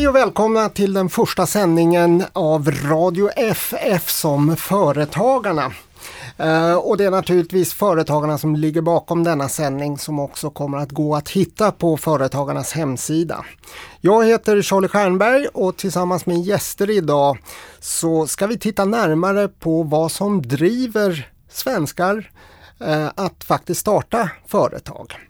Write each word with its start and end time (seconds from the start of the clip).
Hej 0.00 0.08
och 0.08 0.16
välkomna 0.16 0.68
till 0.68 0.92
den 0.92 1.08
första 1.08 1.46
sändningen 1.46 2.24
av 2.32 2.70
Radio 2.70 3.30
FF 3.36 4.10
som 4.10 4.56
Företagarna. 4.56 5.72
Eh, 6.36 6.74
och 6.74 6.96
det 6.96 7.04
är 7.04 7.10
naturligtvis 7.10 7.74
Företagarna 7.74 8.38
som 8.38 8.56
ligger 8.56 8.82
bakom 8.82 9.24
denna 9.24 9.48
sändning 9.48 9.98
som 9.98 10.18
också 10.18 10.50
kommer 10.50 10.78
att 10.78 10.90
gå 10.90 11.16
att 11.16 11.28
hitta 11.28 11.72
på 11.72 11.96
Företagarnas 11.96 12.72
hemsida. 12.72 13.44
Jag 14.00 14.26
heter 14.26 14.62
Charlie 14.62 14.88
Stjernberg 14.88 15.46
och 15.46 15.76
tillsammans 15.76 16.26
med 16.26 16.40
gäster 16.40 16.90
idag 16.90 17.38
så 17.80 18.26
ska 18.26 18.46
vi 18.46 18.58
titta 18.58 18.84
närmare 18.84 19.48
på 19.48 19.82
vad 19.82 20.12
som 20.12 20.42
driver 20.42 21.30
svenskar 21.50 22.30
eh, 22.80 23.08
att 23.14 23.44
faktiskt 23.44 23.80
starta 23.80 24.30
företag. 24.46 25.29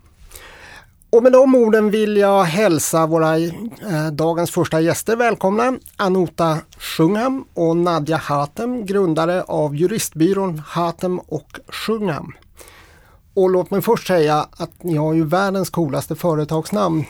Och 1.12 1.22
med 1.22 1.32
de 1.32 1.54
orden 1.54 1.90
vill 1.90 2.16
jag 2.16 2.44
hälsa 2.44 3.06
våra 3.06 3.38
eh, 3.38 4.06
dagens 4.12 4.50
första 4.50 4.80
gäster 4.80 5.16
välkomna. 5.16 5.78
Anota 5.96 6.58
Sjungham 6.78 7.44
och 7.54 7.76
Nadja 7.76 8.16
Hatem, 8.16 8.86
grundare 8.86 9.42
av 9.42 9.76
juristbyrån 9.76 10.62
Hatem 10.66 11.18
och 11.18 11.58
Sjungham. 11.68 12.32
Och 13.34 13.50
låt 13.50 13.70
mig 13.70 13.82
först 13.82 14.06
säga 14.06 14.46
att 14.50 14.82
ni 14.82 14.96
har 14.96 15.14
ju 15.14 15.24
världens 15.24 15.70
coolaste 15.70 16.14
företagsnamn. 16.16 17.04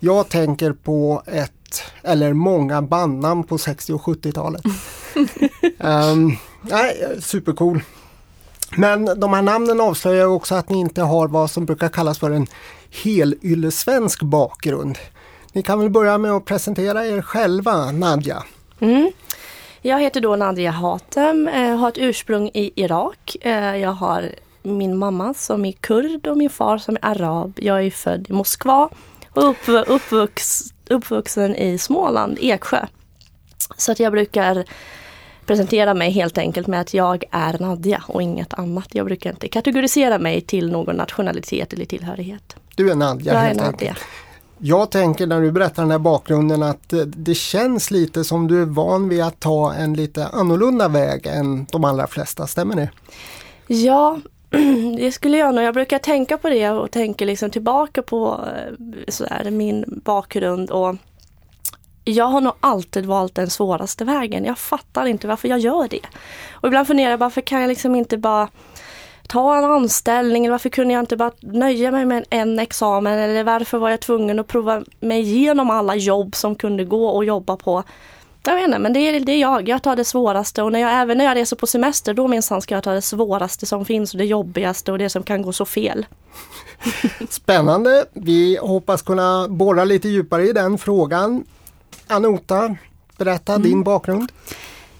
Jag 0.00 0.28
tänker 0.28 0.72
på 0.72 1.22
ett, 1.26 1.82
eller 2.02 2.32
många 2.32 2.82
bandnamn 2.82 3.44
på 3.44 3.58
60 3.58 3.92
och 3.92 4.02
70-talet. 4.02 4.62
um, 4.64 5.28
ehm, 5.78 6.32
nej, 6.62 7.16
supercool. 7.20 7.80
Men 8.70 9.20
de 9.20 9.32
här 9.32 9.42
namnen 9.42 9.80
avslöjar 9.80 10.26
också 10.26 10.54
att 10.54 10.68
ni 10.68 10.80
inte 10.80 11.02
har 11.02 11.28
vad 11.28 11.50
som 11.50 11.66
brukar 11.66 11.88
kallas 11.88 12.18
för 12.18 12.30
en 12.30 12.46
helyllesvensk 13.02 14.22
bakgrund. 14.22 14.98
Ni 15.52 15.62
kan 15.62 15.80
väl 15.80 15.90
börja 15.90 16.18
med 16.18 16.30
att 16.30 16.44
presentera 16.44 17.06
er 17.06 17.22
själva, 17.22 17.92
Nadja. 17.92 18.42
Mm. 18.80 19.12
Jag 19.82 20.00
heter 20.00 20.20
då 20.20 20.36
Nadja 20.36 20.70
Hatem, 20.70 21.48
eh, 21.48 21.76
har 21.76 21.88
ett 21.88 21.98
ursprung 21.98 22.50
i 22.54 22.72
Irak. 22.74 23.36
Eh, 23.40 23.76
jag 23.76 23.92
har 23.92 24.30
min 24.62 24.96
mamma 24.96 25.34
som 25.34 25.64
är 25.64 25.72
kurd 25.72 26.26
och 26.26 26.36
min 26.36 26.50
far 26.50 26.78
som 26.78 26.96
är 26.96 27.04
arab. 27.04 27.58
Jag 27.62 27.84
är 27.84 27.90
född 27.90 28.26
i 28.30 28.32
Moskva 28.32 28.88
och 29.32 29.54
uppvux, 29.86 30.62
uppvuxen 30.88 31.56
i 31.56 31.78
Småland, 31.78 32.38
Eksjö. 32.40 32.86
Så 33.76 33.92
att 33.92 34.00
jag 34.00 34.12
brukar 34.12 34.64
presentera 35.46 35.94
mig 35.94 36.10
helt 36.10 36.38
enkelt 36.38 36.66
med 36.66 36.80
att 36.80 36.94
jag 36.94 37.24
är 37.30 37.58
Nadja 37.58 38.02
och 38.08 38.22
inget 38.22 38.54
annat. 38.54 38.88
Jag 38.92 39.06
brukar 39.06 39.30
inte 39.30 39.48
kategorisera 39.48 40.18
mig 40.18 40.40
till 40.40 40.72
någon 40.72 40.96
nationalitet 40.96 41.72
eller 41.72 41.84
tillhörighet. 41.84 42.56
Du 42.74 42.90
är 42.90 42.94
Nadja 42.94 43.32
jag 43.32 43.40
helt 43.40 43.60
är 43.60 43.64
Nadja. 43.64 43.88
enkelt. 43.88 44.04
Jag 44.58 44.90
tänker 44.90 45.26
när 45.26 45.40
du 45.40 45.52
berättar 45.52 45.82
den 45.82 45.90
här 45.90 45.98
bakgrunden 45.98 46.62
att 46.62 46.94
det 47.04 47.34
känns 47.34 47.90
lite 47.90 48.24
som 48.24 48.48
du 48.48 48.62
är 48.62 48.66
van 48.66 49.08
vid 49.08 49.22
att 49.22 49.40
ta 49.40 49.74
en 49.74 49.94
lite 49.94 50.26
annorlunda 50.26 50.88
väg 50.88 51.26
än 51.26 51.66
de 51.72 51.84
allra 51.84 52.06
flesta, 52.06 52.46
stämmer 52.46 52.76
det? 52.76 52.90
Ja, 53.66 54.20
det 54.98 55.12
skulle 55.12 55.36
jag 55.36 55.54
nog. 55.54 55.64
Jag 55.64 55.74
brukar 55.74 55.98
tänka 55.98 56.38
på 56.38 56.48
det 56.48 56.70
och 56.70 56.90
tänker 56.90 57.26
liksom 57.26 57.50
tillbaka 57.50 58.02
på 58.02 58.40
eh, 58.56 58.74
sådär, 59.08 59.50
min 59.50 59.84
bakgrund 60.04 60.70
och 60.70 60.96
jag 62.08 62.24
har 62.24 62.40
nog 62.40 62.52
alltid 62.60 63.06
valt 63.06 63.34
den 63.34 63.50
svåraste 63.50 64.04
vägen. 64.04 64.44
Jag 64.44 64.58
fattar 64.58 65.06
inte 65.06 65.26
varför 65.26 65.48
jag 65.48 65.58
gör 65.58 65.88
det. 65.88 66.06
Och 66.50 66.68
ibland 66.68 66.86
funderar 66.86 67.10
jag 67.10 67.18
varför 67.18 67.40
kan 67.40 67.60
jag 67.60 67.68
liksom 67.68 67.94
inte 67.94 68.18
bara 68.18 68.48
ta 69.28 69.58
en 69.58 69.64
anställning 69.64 70.44
eller 70.44 70.52
varför 70.52 70.68
kunde 70.68 70.94
jag 70.94 71.02
inte 71.02 71.16
bara 71.16 71.32
nöja 71.40 71.90
mig 71.90 72.04
med 72.04 72.24
en 72.30 72.58
examen 72.58 73.18
eller 73.18 73.44
varför 73.44 73.78
var 73.78 73.90
jag 73.90 74.00
tvungen 74.00 74.38
att 74.38 74.46
prova 74.46 74.82
mig 75.00 75.20
igenom 75.20 75.70
alla 75.70 75.94
jobb 75.94 76.36
som 76.36 76.54
kunde 76.54 76.84
gå 76.84 77.08
och 77.08 77.24
jobba 77.24 77.56
på. 77.56 77.82
Jag 78.44 78.54
vet 78.54 78.64
inte, 78.64 78.78
men 78.78 78.92
det 78.92 79.00
är, 79.00 79.20
det 79.20 79.32
är 79.32 79.40
jag. 79.40 79.68
Jag 79.68 79.82
tar 79.82 79.96
det 79.96 80.04
svåraste 80.04 80.62
och 80.62 80.72
när 80.72 80.80
jag, 80.80 80.92
även 80.92 81.18
när 81.18 81.24
jag 81.24 81.36
reser 81.36 81.56
på 81.56 81.66
semester 81.66 82.14
då 82.14 82.28
minsann 82.28 82.62
ska 82.62 82.74
jag 82.74 82.84
ta 82.84 82.92
det 82.92 83.02
svåraste 83.02 83.66
som 83.66 83.84
finns 83.84 84.14
och 84.14 84.18
det 84.18 84.24
jobbigaste 84.24 84.92
och 84.92 84.98
det 84.98 85.08
som 85.08 85.22
kan 85.22 85.42
gå 85.42 85.52
så 85.52 85.64
fel. 85.64 86.06
Spännande! 87.30 88.04
Vi 88.12 88.58
hoppas 88.62 89.02
kunna 89.02 89.48
borra 89.48 89.84
lite 89.84 90.08
djupare 90.08 90.48
i 90.48 90.52
den 90.52 90.78
frågan. 90.78 91.44
Anota, 92.06 92.76
berätta 93.16 93.54
mm. 93.54 93.62
din 93.68 93.82
bakgrund. 93.82 94.32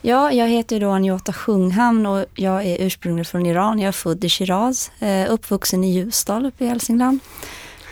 Ja, 0.02 0.32
jag 0.32 0.48
heter 0.48 0.80
då 0.80 0.90
Anjota 0.90 1.32
Sjunghamn 1.32 2.06
och 2.06 2.24
jag 2.34 2.64
är 2.66 2.76
ursprungligen 2.80 3.24
från 3.24 3.46
Iran. 3.46 3.78
Jag 3.78 3.88
är 3.88 3.92
född 3.92 4.24
i 4.24 4.28
Shiraz, 4.28 4.90
eh, 4.98 5.32
uppvuxen 5.32 5.84
i 5.84 5.92
Ljusdal 5.92 6.46
uppe 6.46 6.64
i 6.64 6.68
Hälsingland. 6.68 7.20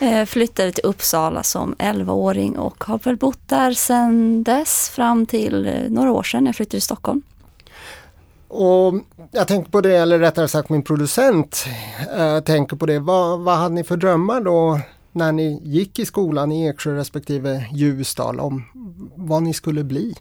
Eh, 0.00 0.24
flyttade 0.24 0.72
till 0.72 0.84
Uppsala 0.84 1.42
som 1.42 1.74
11-åring 1.78 2.58
och 2.58 2.84
har 2.84 2.98
väl 2.98 3.16
bott 3.16 3.48
där 3.48 3.72
sedan 3.72 4.42
dess 4.42 4.88
fram 4.88 5.26
till 5.26 5.66
eh, 5.66 5.72
några 5.88 6.12
år 6.12 6.22
sedan 6.22 6.46
jag 6.46 6.56
flyttade 6.56 6.70
till 6.70 6.82
Stockholm. 6.82 7.22
Och 8.48 8.94
jag 9.30 9.48
tänker 9.48 9.70
på 9.70 9.80
det, 9.80 9.96
eller 9.96 10.18
rättare 10.18 10.48
sagt 10.48 10.68
min 10.68 10.82
producent 10.82 11.64
äh, 12.16 12.40
tänker 12.40 12.76
på 12.76 12.86
det. 12.86 12.98
Vad, 12.98 13.40
vad 13.40 13.56
hade 13.56 13.74
ni 13.74 13.84
för 13.84 13.96
drömmar 13.96 14.40
då 14.40 14.80
när 15.14 15.32
ni 15.32 15.60
gick 15.64 15.98
i 15.98 16.06
skolan 16.06 16.52
i 16.52 16.66
Eksjö 16.68 16.96
respektive 16.96 17.66
Ljusdal 17.72 18.40
om 18.40 18.64
vad 19.16 19.42
ni 19.42 19.54
skulle 19.54 19.84
bli? 19.84 20.14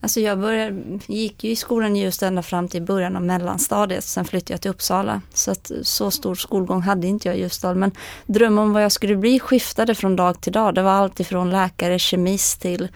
Alltså 0.00 0.20
jag 0.20 0.38
började, 0.38 0.98
gick 1.06 1.44
ju 1.44 1.50
i 1.50 1.56
skolan 1.56 1.96
i 1.96 2.00
Ljusdal 2.02 2.26
ända 2.26 2.42
fram 2.42 2.68
till 2.68 2.82
början 2.82 3.16
av 3.16 3.22
mellanstadiet. 3.22 4.04
Sen 4.04 4.24
flyttade 4.24 4.52
jag 4.52 4.60
till 4.60 4.70
Uppsala. 4.70 5.22
Så 5.34 5.50
att 5.50 5.70
så 5.82 6.10
stor 6.10 6.34
skolgång 6.34 6.82
hade 6.82 7.06
inte 7.06 7.28
jag 7.28 7.36
i 7.36 7.40
Ljusdal. 7.40 7.76
Men 7.76 7.92
drömmen 8.26 8.58
om 8.64 8.72
vad 8.72 8.84
jag 8.84 8.92
skulle 8.92 9.16
bli 9.16 9.40
skiftade 9.40 9.94
från 9.94 10.16
dag 10.16 10.40
till 10.40 10.52
dag. 10.52 10.74
Det 10.74 10.82
var 10.82 10.90
allt 10.90 11.20
ifrån 11.20 11.50
läkare, 11.50 11.98
kemist 11.98 12.60
till 12.60 12.88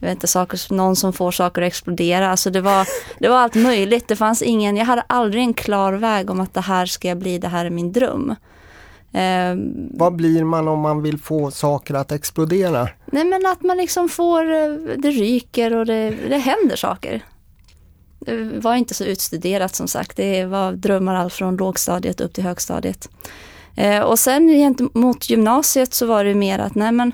jag 0.00 0.08
vet 0.08 0.16
inte, 0.16 0.26
saker, 0.26 0.74
någon 0.74 0.96
som 0.96 1.12
får 1.12 1.30
saker 1.30 1.62
att 1.62 1.66
explodera. 1.66 2.30
Alltså 2.30 2.50
det 2.50 2.60
var, 2.60 2.88
det 3.18 3.28
var 3.28 3.36
allt 3.36 3.54
möjligt. 3.54 4.08
Det 4.08 4.16
fanns 4.16 4.42
ingen, 4.42 4.76
jag 4.76 4.84
hade 4.84 5.02
aldrig 5.06 5.42
en 5.42 5.54
klar 5.54 5.92
väg 5.92 6.30
om 6.30 6.40
att 6.40 6.54
det 6.54 6.60
här 6.60 6.86
ska 6.86 7.08
jag 7.08 7.18
bli, 7.18 7.38
det 7.38 7.48
här 7.48 7.64
är 7.64 7.70
min 7.70 7.92
dröm. 7.92 8.34
Eh, 9.12 9.54
Vad 9.90 10.16
blir 10.16 10.44
man 10.44 10.68
om 10.68 10.80
man 10.80 11.02
vill 11.02 11.18
få 11.18 11.50
saker 11.50 11.94
att 11.94 12.12
explodera? 12.12 12.88
Nej 13.06 13.24
men 13.24 13.46
att 13.46 13.62
man 13.62 13.76
liksom 13.76 14.08
får, 14.08 14.52
eh, 14.52 14.68
det 14.98 15.10
ryker 15.10 15.76
och 15.76 15.86
det, 15.86 16.10
det 16.28 16.38
händer 16.38 16.76
saker. 16.76 17.24
Det 18.18 18.44
var 18.60 18.74
inte 18.74 18.94
så 18.94 19.04
utstuderat 19.04 19.74
som 19.74 19.88
sagt. 19.88 20.16
Det 20.16 20.44
var 20.44 20.72
drömmar 20.72 21.14
allt 21.14 21.32
från 21.32 21.56
lågstadiet 21.56 22.20
upp 22.20 22.32
till 22.32 22.44
högstadiet. 22.44 23.08
Eh, 23.76 24.00
och 24.00 24.18
sen 24.18 24.48
gentemot 24.48 25.30
gymnasiet 25.30 25.94
så 25.94 26.06
var 26.06 26.24
det 26.24 26.34
mer 26.34 26.58
att 26.58 26.74
nej 26.74 26.92
men 26.92 27.12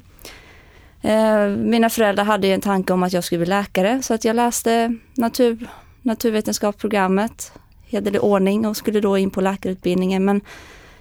eh, 1.02 1.48
mina 1.48 1.90
föräldrar 1.90 2.24
hade 2.24 2.48
en 2.48 2.60
tanke 2.60 2.92
om 2.92 3.02
att 3.02 3.12
jag 3.12 3.24
skulle 3.24 3.38
bli 3.38 3.46
läkare 3.48 4.02
så 4.02 4.14
att 4.14 4.24
jag 4.24 4.36
läste 4.36 4.94
natur, 5.14 5.68
naturvetenskapsprogrammet, 6.02 7.52
hederlig 7.86 8.24
ordning 8.24 8.66
och 8.66 8.76
skulle 8.76 9.00
då 9.00 9.18
in 9.18 9.30
på 9.30 9.40
läkarutbildningen. 9.40 10.24
Men 10.24 10.40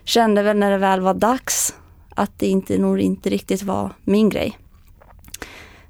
kände 0.06 0.44
väl 0.44 0.58
när 0.58 0.72
det 0.72 0.78
väl 0.78 1.02
var 1.02 1.14
dags 1.14 1.76
att 2.16 2.40
det 2.40 2.48
inte, 2.48 2.78
nog 2.78 3.00
inte 3.00 3.30
riktigt 3.30 3.64
var 3.64 3.90
min 4.04 4.30
grej. 4.30 4.58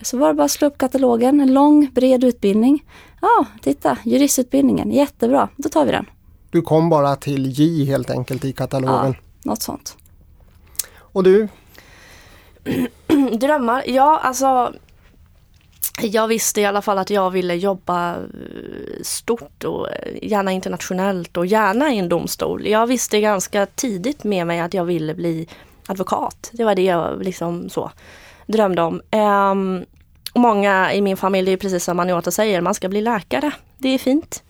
Så 0.01 0.17
var 0.17 0.27
det 0.27 0.33
bara 0.33 0.43
att 0.43 0.51
slå 0.51 0.67
upp 0.67 0.77
katalogen, 0.77 1.41
en 1.41 1.53
lång 1.53 1.91
bred 1.93 2.23
utbildning. 2.23 2.83
Ja, 3.21 3.45
titta, 3.61 3.97
juristutbildningen, 4.03 4.91
jättebra, 4.91 5.49
då 5.57 5.69
tar 5.69 5.85
vi 5.85 5.91
den. 5.91 6.05
Du 6.49 6.61
kom 6.61 6.89
bara 6.89 7.15
till 7.15 7.59
J 7.59 7.85
helt 7.85 8.09
enkelt 8.09 8.45
i 8.45 8.53
katalogen? 8.53 9.15
Ja, 9.17 9.49
något 9.49 9.61
sånt. 9.61 9.97
Och 10.97 11.23
du? 11.23 11.47
Drömmar? 13.39 13.83
Ja, 13.87 14.19
alltså 14.23 14.73
jag 16.07 16.27
visste 16.27 16.61
i 16.61 16.65
alla 16.65 16.81
fall 16.81 16.97
att 16.97 17.09
jag 17.09 17.31
ville 17.31 17.55
jobba 17.55 18.15
eh, 18.15 18.21
stort 19.03 19.63
och 19.63 19.89
eh, 19.89 19.95
gärna 20.21 20.51
internationellt 20.51 21.37
och 21.37 21.45
gärna 21.45 21.93
i 21.93 21.97
en 21.97 22.09
domstol. 22.09 22.67
Jag 22.67 22.87
visste 22.87 23.21
ganska 23.21 23.65
tidigt 23.65 24.23
med 24.23 24.47
mig 24.47 24.59
att 24.59 24.73
jag 24.73 24.85
ville 24.85 25.13
bli 25.13 25.47
advokat. 25.87 26.49
Det 26.53 26.63
var 26.63 26.75
det 26.75 26.83
jag 26.83 27.23
liksom 27.23 27.69
så 27.69 27.91
drömde 28.47 28.81
om. 28.81 29.01
Um, 29.11 29.85
och 30.33 30.41
många 30.41 30.93
i 30.93 31.01
min 31.01 31.17
familj, 31.17 31.45
det 31.45 31.51
är 31.51 31.57
precis 31.57 31.83
som 31.83 31.99
Anjota 31.99 32.31
säger, 32.31 32.61
man 32.61 32.73
ska 32.73 32.89
bli 32.89 33.01
läkare. 33.01 33.51
Det 33.77 33.89
är 33.89 33.97
fint. 33.97 34.43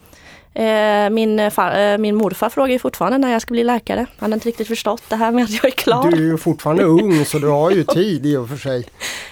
Uh, 0.59 1.09
min, 1.09 1.51
far, 1.51 1.97
min 1.97 2.15
morfar 2.15 2.49
frågar 2.49 2.79
fortfarande 2.79 3.17
när 3.17 3.31
jag 3.31 3.41
ska 3.41 3.51
bli 3.51 3.63
läkare. 3.63 4.05
Han 4.17 4.31
har 4.31 4.35
inte 4.35 4.47
riktigt 4.47 4.67
förstått 4.67 5.03
det 5.09 5.15
här 5.15 5.31
med 5.31 5.43
att 5.43 5.51
jag 5.51 5.65
är 5.65 5.71
klar. 5.71 6.11
Du 6.11 6.17
är 6.17 6.31
ju 6.31 6.37
fortfarande 6.37 6.83
ung 6.83 7.25
så 7.25 7.39
du 7.39 7.47
har 7.47 7.71
ju 7.71 7.83
tid 7.93 8.25
i 8.25 8.37
och 8.37 8.49
för 8.49 8.57
sig. 8.57 8.87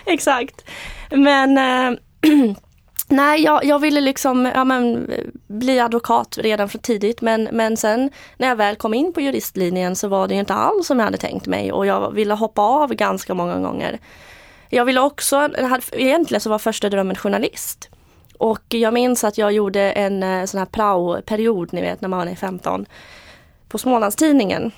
Exakt. 0.06 0.65
Men 1.12 1.57
Nej, 3.08 3.44
jag, 3.44 3.66
jag 3.66 3.80
ville 3.80 4.02
liksom 4.02 4.52
ja, 4.56 4.64
men, 4.64 5.12
bli 5.48 5.80
advokat 5.80 6.38
redan 6.42 6.70
från 6.70 6.81
tidigt 6.81 7.22
men, 7.22 7.44
men 7.52 7.78
sen 7.78 8.10
när 8.38 8.48
jag 8.48 8.56
väl 8.56 8.75
kom 8.75 8.94
in 8.94 9.14
på 9.14 9.22
juristlinjen 9.22 9.96
så 9.96 10.08
var 10.08 10.28
det 10.28 10.36
inte 10.36 10.54
alls 10.54 10.88
som 10.88 11.00
jag 11.00 11.06
hade 11.06 11.18
tänkt 11.18 11.48
mig 11.48 11.72
och 11.72 11.86
jag 11.86 12.12
ville 12.12 12.34
hoppa 12.34 12.62
av 12.62 12.94
ganska 12.94 13.34
många 13.34 13.60
gånger. 13.60 14.00
Jag 14.70 14.86
ville 14.86 15.02
också, 15.02 15.50
egentligen 15.92 16.42
så 16.42 16.50
var 16.50 16.60
första 16.60 16.90
drömmen 16.90 17.16
journalist. 17.16 17.90
Och 18.38 18.64
jag 18.70 18.94
minns 18.94 19.24
att 19.24 19.38
jag 19.38 19.52
gjorde 19.52 19.92
en 19.92 20.24
eh, 20.24 20.46
sån 20.46 20.58
här 20.58 20.66
prao-period, 20.66 21.74
ni 21.74 21.81
vet 21.81 22.02
när 22.02 22.10
man 22.10 22.28
är 22.28 22.36
15, 22.36 22.86
på 23.70 23.78
Smålandstidningen. 23.78 24.72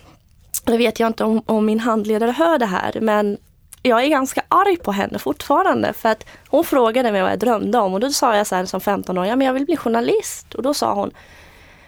Det 0.64 0.78
vet 0.78 1.00
jag 1.00 1.08
inte 1.08 1.24
om, 1.24 1.44
om 1.46 1.66
min 1.66 1.80
handledare 1.80 2.32
hör 2.32 2.60
det 2.60 2.66
här 2.66 2.98
men 3.02 3.38
jag 3.86 4.04
är 4.04 4.08
ganska 4.08 4.44
arg 4.48 4.78
på 4.78 4.92
henne 4.92 5.20
fortfarande 5.20 5.94
för 5.94 6.10
att 6.10 6.26
hon 6.48 6.64
frågade 6.64 7.12
mig 7.12 7.22
vad 7.22 7.32
jag 7.32 7.40
drömde 7.40 7.78
om 7.78 7.94
och 7.94 8.00
då 8.00 8.10
sa 8.10 8.38
jag 8.38 8.48
så 8.48 8.56
här 8.56 8.66
som 8.66 8.80
15-åring, 8.80 9.30
ja 9.30 9.36
men 9.36 9.48
jag 9.48 9.54
vill 9.54 9.66
bli 9.66 9.78
journalist. 9.78 10.54
Och 10.54 10.64
då 10.64 10.74
sa 10.74 10.94
hon, 10.94 11.12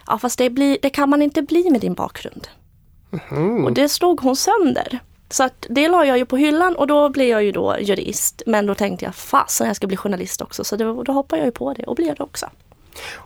ja 0.07 0.17
fast 0.17 0.37
det, 0.37 0.49
blir, 0.49 0.77
det 0.81 0.89
kan 0.89 1.09
man 1.09 1.21
inte 1.21 1.41
bli 1.41 1.69
med 1.69 1.81
din 1.81 1.93
bakgrund. 1.93 2.47
Mm. 3.31 3.65
Och 3.65 3.73
det 3.73 3.89
slog 3.89 4.21
hon 4.21 4.35
sönder. 4.35 4.99
Så 5.29 5.43
att 5.43 5.65
det 5.69 5.87
la 5.87 6.05
jag 6.05 6.17
ju 6.17 6.25
på 6.25 6.37
hyllan 6.37 6.75
och 6.75 6.87
då 6.87 7.09
blev 7.09 7.27
jag 7.27 7.43
ju 7.43 7.51
då 7.51 7.75
jurist. 7.79 8.41
Men 8.45 8.65
då 8.65 8.75
tänkte 8.75 9.05
jag 9.05 9.15
fasen 9.15 9.67
jag 9.67 9.75
ska 9.75 9.87
bli 9.87 9.97
journalist 9.97 10.41
också. 10.41 10.63
Så 10.63 10.75
det, 10.75 10.83
då 10.83 11.11
hoppade 11.11 11.41
jag 11.41 11.45
ju 11.45 11.51
på 11.51 11.73
det 11.73 11.83
och 11.83 11.95
blev 11.95 12.15
det 12.15 12.23
också. 12.23 12.45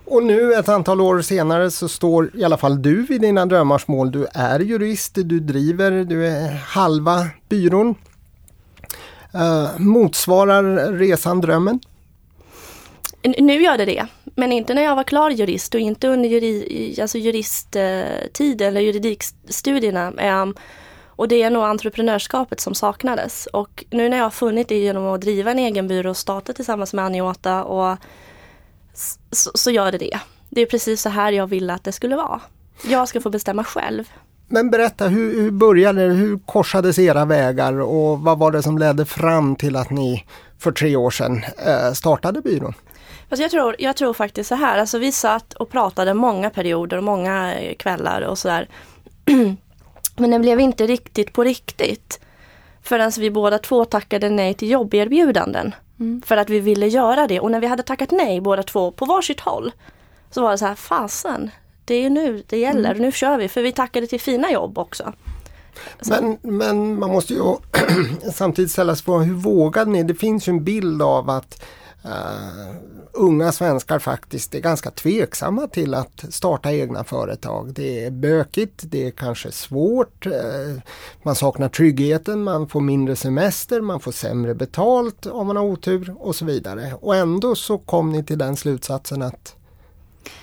Och 0.06 0.24
nu 0.24 0.54
ett 0.54 0.70
antal 0.70 1.02
år 1.02 1.22
senare 1.22 1.72
så 1.72 1.90
står 1.90 2.32
i 2.36 2.44
alla 2.44 2.58
fall 2.58 2.82
du 2.82 3.06
vid 3.06 3.22
dina 3.22 3.46
drömmars 3.46 3.88
mål. 3.88 4.12
Du 4.12 4.28
är 4.34 4.60
jurist, 4.60 5.12
du 5.16 5.40
driver, 5.40 5.92
du 5.92 6.28
är 6.28 6.52
halva 6.52 7.28
byrån. 7.50 7.96
Eh, 9.34 9.80
motsvarar 9.80 10.94
resan 10.94 11.42
drömmen? 11.42 11.80
Nu 13.38 13.62
gör 13.62 13.78
det 13.78 13.86
det, 13.86 14.08
men 14.36 14.52
inte 14.52 14.74
när 14.74 14.82
jag 14.82 14.96
var 14.96 15.04
klar 15.04 15.30
jurist 15.30 15.74
och 15.74 15.80
inte 15.80 16.08
under 16.08 16.30
juri, 16.30 16.98
alltså 17.02 17.18
juristtiden 17.18 18.68
eller 18.68 18.82
juridikstudierna. 18.82 20.14
Ehm, 20.18 20.56
och 21.06 21.28
det 21.28 21.44
är 21.44 21.50
nog 21.50 21.64
entreprenörskapet 21.64 22.60
som 22.60 22.76
saknades. 22.76 23.46
Och 23.46 23.86
nu 23.90 24.10
när 24.10 24.18
jag 24.18 24.26
har 24.26 24.30
funnit 24.30 24.68
det 24.68 24.78
genom 24.78 25.06
att 25.06 25.22
driva 25.22 25.52
en 25.52 25.60
egen 25.60 25.88
byrå 25.88 26.10
och 26.10 26.18
starta 26.18 26.54
tillsammans 26.54 26.94
med 26.94 27.06
Aniota 27.06 27.64
och 27.64 27.98
så, 29.32 29.52
så 29.54 29.72
gör 29.72 29.92
det 29.92 29.98
det. 29.98 30.20
Det 30.50 30.62
är 30.62 30.66
precis 30.66 31.02
så 31.02 31.10
här 31.10 31.32
jag 31.32 31.48
ville 31.48 31.74
att 31.74 31.84
det 31.84 31.92
skulle 31.92 32.16
vara. 32.16 32.42
Jag 32.84 33.08
ska 33.08 33.22
få 33.22 33.30
bestämma 33.30 33.64
själv. 33.64 34.10
Men 34.52 34.70
berätta, 34.70 35.08
hur, 35.08 35.42
hur 35.42 35.52
började 35.52 36.08
det? 36.08 36.14
Hur 36.14 36.40
korsades 36.46 37.00
era 37.00 37.26
vägar 37.26 37.80
och 37.80 38.20
vad 38.20 38.40
var 38.40 38.52
det 38.52 38.64
som 38.64 38.78
ledde 38.78 39.06
fram 39.06 39.56
till 39.56 39.76
att 39.76 39.90
ni 39.90 40.26
för 40.60 40.72
tre 40.72 40.96
år 40.96 41.12
sedan 41.12 41.44
eh, 41.66 41.94
startade 41.94 42.42
byrån? 42.42 42.74
Alltså 43.30 43.42
jag, 43.42 43.52
tror, 43.52 43.76
jag 43.80 43.96
tror 43.96 44.14
faktiskt 44.14 44.50
så 44.50 44.56
här, 44.56 44.80
alltså 44.80 44.98
vi 44.98 45.12
satt 45.12 45.54
och 45.54 45.70
pratade 45.70 46.14
många 46.14 46.50
perioder 46.50 46.98
och 46.98 47.04
många 47.04 47.54
kvällar 47.78 48.22
och 48.22 48.38
sådär. 48.38 48.68
Men 50.18 50.32
det 50.32 50.40
blev 50.40 50.60
inte 50.60 50.88
riktigt 50.88 51.34
på 51.34 51.44
riktigt. 51.44 52.20
Förrän 52.84 53.12
vi 53.18 53.32
båda 53.32 53.58
två 53.58 53.86
tackade 53.86 54.30
nej 54.30 54.54
till 54.54 54.70
jobberbjudanden. 54.70 55.76
Mm. 56.00 56.22
För 56.26 56.38
att 56.38 56.50
vi 56.50 56.60
ville 56.60 56.88
göra 56.88 57.28
det 57.28 57.40
och 57.40 57.52
när 57.52 57.60
vi 57.60 57.68
hade 57.68 57.84
tackat 57.84 58.12
nej 58.12 58.42
båda 58.42 58.64
två 58.64 58.92
på 58.92 59.06
varsitt 59.06 59.40
håll. 59.40 59.72
Så 60.32 60.42
var 60.42 60.52
det 60.52 60.58
så 60.58 60.66
här, 60.66 60.76
fasen, 60.76 61.52
det 61.86 61.96
är 61.96 62.10
nu 62.10 62.44
det 62.48 62.58
gäller, 62.58 62.92
mm. 62.92 63.02
nu 63.02 63.12
kör 63.12 63.38
vi. 63.38 63.48
För 63.48 63.62
vi 63.62 63.72
tackade 63.72 64.08
till 64.08 64.22
fina 64.22 64.52
jobb 64.52 64.78
också. 64.78 65.14
Men, 66.10 66.38
men 66.42 67.00
man 67.00 67.12
måste 67.12 67.34
ju 67.34 67.56
samtidigt 68.34 68.72
ställa 68.72 68.96
sig 68.96 69.06
frågan, 69.06 69.28
hur 69.28 69.36
vågade 69.36 69.92
ni? 69.92 70.04
Det 70.04 70.16
finns 70.16 70.48
ju 70.48 70.52
en 70.52 70.64
bild 70.64 71.02
av 71.02 71.30
att 71.30 71.64
uh, 72.06 72.76
unga 73.12 73.52
svenskar 73.52 74.00
faktiskt 74.00 74.56
är 74.56 74.60
ganska 74.60 74.92
tveksamma 74.92 75.68
till 75.68 75.94
att 75.94 76.26
starta 76.30 76.72
egna 76.72 77.04
företag. 77.04 77.74
Det 77.74 78.06
är 78.06 78.12
bökigt, 78.12 78.84
det 78.84 79.08
är 79.08 79.12
kanske 79.12 79.52
svårt, 79.52 80.26
uh, 80.26 80.34
man 81.24 81.36
saknar 81.36 81.70
tryggheten, 81.70 82.44
man 82.44 82.68
får 82.68 82.82
mindre 82.82 83.16
semester, 83.16 83.82
man 83.82 84.00
får 84.00 84.12
sämre 84.12 84.56
betalt 84.56 85.26
om 85.26 85.48
man 85.48 85.56
har 85.56 85.64
otur 85.64 86.16
och 86.20 86.36
så 86.36 86.46
vidare. 86.46 86.94
Och 87.02 87.16
ändå 87.16 87.56
så 87.56 87.78
kom 87.78 88.12
ni 88.12 88.24
till 88.24 88.38
den 88.38 88.56
slutsatsen 88.56 89.22
att 89.22 89.56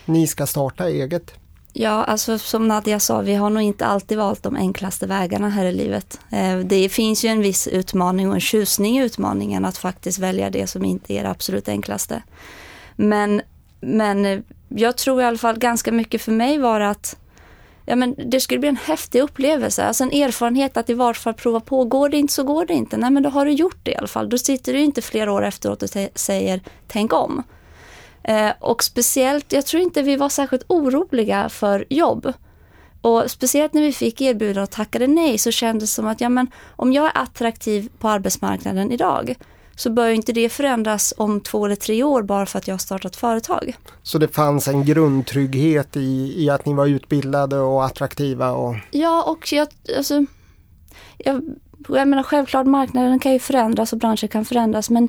ni 0.05 0.27
ska 0.27 0.47
starta 0.47 0.89
eget. 0.89 1.33
Ja, 1.73 2.05
alltså 2.05 2.39
som 2.39 2.69
Nadja 2.69 3.01
sa, 3.01 3.21
vi 3.21 3.35
har 3.35 3.51
nog 3.51 3.63
inte 3.63 3.87
alltid 3.87 4.19
valt 4.19 4.43
de 4.43 4.57
enklaste 4.57 5.07
vägarna 5.07 5.49
här 5.49 5.65
i 5.65 5.73
livet. 5.73 6.21
Eh, 6.31 6.59
det 6.59 6.89
finns 6.89 7.25
ju 7.25 7.29
en 7.29 7.41
viss 7.41 7.69
utmaning 7.69 8.29
och 8.29 8.35
en 8.35 8.41
tjusning 8.41 8.99
i 8.99 9.05
utmaningen 9.05 9.65
att 9.65 9.79
faktiskt 9.79 10.19
välja 10.19 10.51
det 10.51 10.67
som 10.67 10.85
inte 10.85 11.15
är 11.15 11.23
det 11.23 11.31
absolut 11.31 11.69
enklaste. 11.69 12.23
Men, 12.97 13.43
men 13.81 14.25
eh, 14.25 14.41
jag 14.69 14.97
tror 14.97 15.23
i 15.23 15.25
alla 15.25 15.39
fall 15.39 15.59
ganska 15.59 15.93
mycket 15.93 16.23
för 16.23 16.33
mig 16.33 16.59
var 16.59 16.81
att 16.81 17.17
ja, 17.87 17.97
men 17.97 18.15
det 18.27 18.41
skulle 18.41 18.61
bli 18.61 18.69
en 18.69 18.77
häftig 18.77 19.21
upplevelse, 19.21 19.85
alltså 19.85 20.05
en 20.05 20.13
erfarenhet 20.13 20.77
att 20.77 20.91
i 20.91 20.95
vart 20.95 21.17
fall 21.17 21.35
prova 21.35 21.61
på. 21.61 21.85
Går 21.85 22.09
det 22.09 22.17
inte 22.17 22.33
så 22.33 22.45
går 22.45 22.67
det 22.67 22.75
inte. 22.75 22.97
Nej 22.97 23.11
men 23.11 23.23
då 23.23 23.31
har 23.31 23.45
du 23.45 23.53
gjort 23.53 23.79
det 23.83 23.91
i 23.91 23.97
alla 23.97 24.07
fall. 24.07 24.29
Då 24.29 24.39
sitter 24.39 24.73
du 24.73 24.81
inte 24.81 25.03
flera 25.03 25.33
år 25.33 25.45
efteråt 25.45 25.83
och 25.83 25.91
säger 26.15 26.61
tänk 26.87 27.13
om. 27.13 27.43
Eh, 28.29 28.53
och 28.61 28.85
speciellt, 28.85 29.53
jag 29.53 29.67
tror 29.67 29.83
inte 29.83 30.03
vi 30.03 30.17
var 30.17 30.29
särskilt 30.29 30.65
oroliga 30.69 31.49
för 31.49 31.85
jobb. 31.91 32.33
Och 33.01 33.31
speciellt 33.31 33.75
när 33.75 33.83
vi 33.83 33.93
fick 33.93 34.21
erbjudande 34.21 34.63
och 34.63 34.71
tackade 34.71 35.07
nej 35.07 35.39
så 35.39 35.51
kändes 35.51 35.91
det 35.91 35.95
som 35.95 36.07
att 36.07 36.21
ja, 36.21 36.29
men, 36.29 36.47
om 36.77 36.93
jag 36.93 37.07
är 37.07 37.23
attraktiv 37.23 37.89
på 37.99 38.09
arbetsmarknaden 38.09 38.93
idag 38.93 39.35
så 39.77 39.91
bör 39.91 40.09
inte 40.09 40.33
det 40.33 40.49
förändras 40.49 41.15
om 41.17 41.41
två 41.41 41.67
eller 41.67 41.77
tre 41.77 42.03
år 42.03 42.23
bara 42.23 42.47
för 42.47 42.59
att 42.59 42.69
jag 42.69 42.75
har 42.75 42.79
startat 42.79 43.17
företag. 43.17 43.77
Så 44.03 44.19
det 44.19 44.29
fanns 44.29 44.69
en 44.69 44.85
grundtrygghet 44.85 45.97
i, 45.97 46.35
i 46.45 46.51
att 46.51 46.67
ni 46.67 46.75
var 46.75 46.87
utbildade 46.87 47.59
och 47.59 47.85
attraktiva? 47.85 48.51
Och... 48.51 48.77
Ja, 48.91 49.23
och 49.23 49.53
jag, 49.53 49.69
alltså, 49.97 50.25
jag, 51.19 51.43
jag 51.89 52.09
menar 52.09 52.23
självklart 52.23 52.67
marknaden 52.67 53.19
kan 53.19 53.33
ju 53.33 53.39
förändras 53.39 53.93
och 53.93 53.99
branscher 53.99 54.27
kan 54.27 54.45
förändras 54.45 54.91
men 54.91 55.09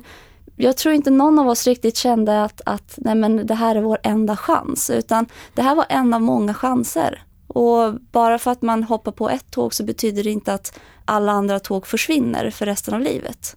jag 0.60 0.76
tror 0.76 0.94
inte 0.94 1.10
någon 1.10 1.38
av 1.38 1.48
oss 1.48 1.66
riktigt 1.66 1.96
kände 1.96 2.44
att, 2.44 2.60
att 2.66 2.94
nej 2.96 3.14
men 3.14 3.46
det 3.46 3.54
här 3.54 3.76
är 3.76 3.82
vår 3.82 3.98
enda 4.02 4.36
chans, 4.36 4.90
utan 4.90 5.26
det 5.54 5.62
här 5.62 5.74
var 5.74 5.86
en 5.88 6.14
av 6.14 6.22
många 6.22 6.54
chanser. 6.54 7.24
Och 7.46 7.94
bara 8.12 8.38
för 8.38 8.50
att 8.50 8.62
man 8.62 8.82
hoppar 8.82 9.12
på 9.12 9.30
ett 9.30 9.50
tåg 9.50 9.74
så 9.74 9.84
betyder 9.84 10.24
det 10.24 10.30
inte 10.30 10.54
att 10.54 10.80
alla 11.04 11.32
andra 11.32 11.60
tåg 11.60 11.86
försvinner 11.86 12.50
för 12.50 12.66
resten 12.66 12.94
av 12.94 13.00
livet. 13.00 13.56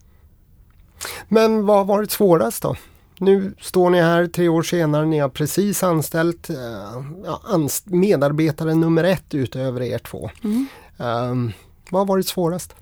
Men 1.27 1.65
vad 1.65 1.77
har 1.77 1.85
varit 1.85 2.11
svårast 2.11 2.63
då? 2.63 2.75
Nu 3.19 3.55
står 3.59 3.89
ni 3.89 4.01
här 4.01 4.27
tre 4.27 4.47
år 4.47 4.63
senare, 4.63 5.05
ni 5.05 5.19
har 5.19 5.29
precis 5.29 5.83
anställt 5.83 6.49
uh, 6.49 6.57
ja, 7.25 7.41
anst 7.43 7.85
medarbetare 7.85 8.75
nummer 8.75 9.03
ett 9.03 9.33
utöver 9.33 9.81
er 9.81 9.97
två. 9.97 10.29
Mm. 10.43 10.67
Um, 10.97 11.53
vad 11.89 12.01
har 12.01 12.05
varit 12.05 12.27
svårast? 12.27 12.75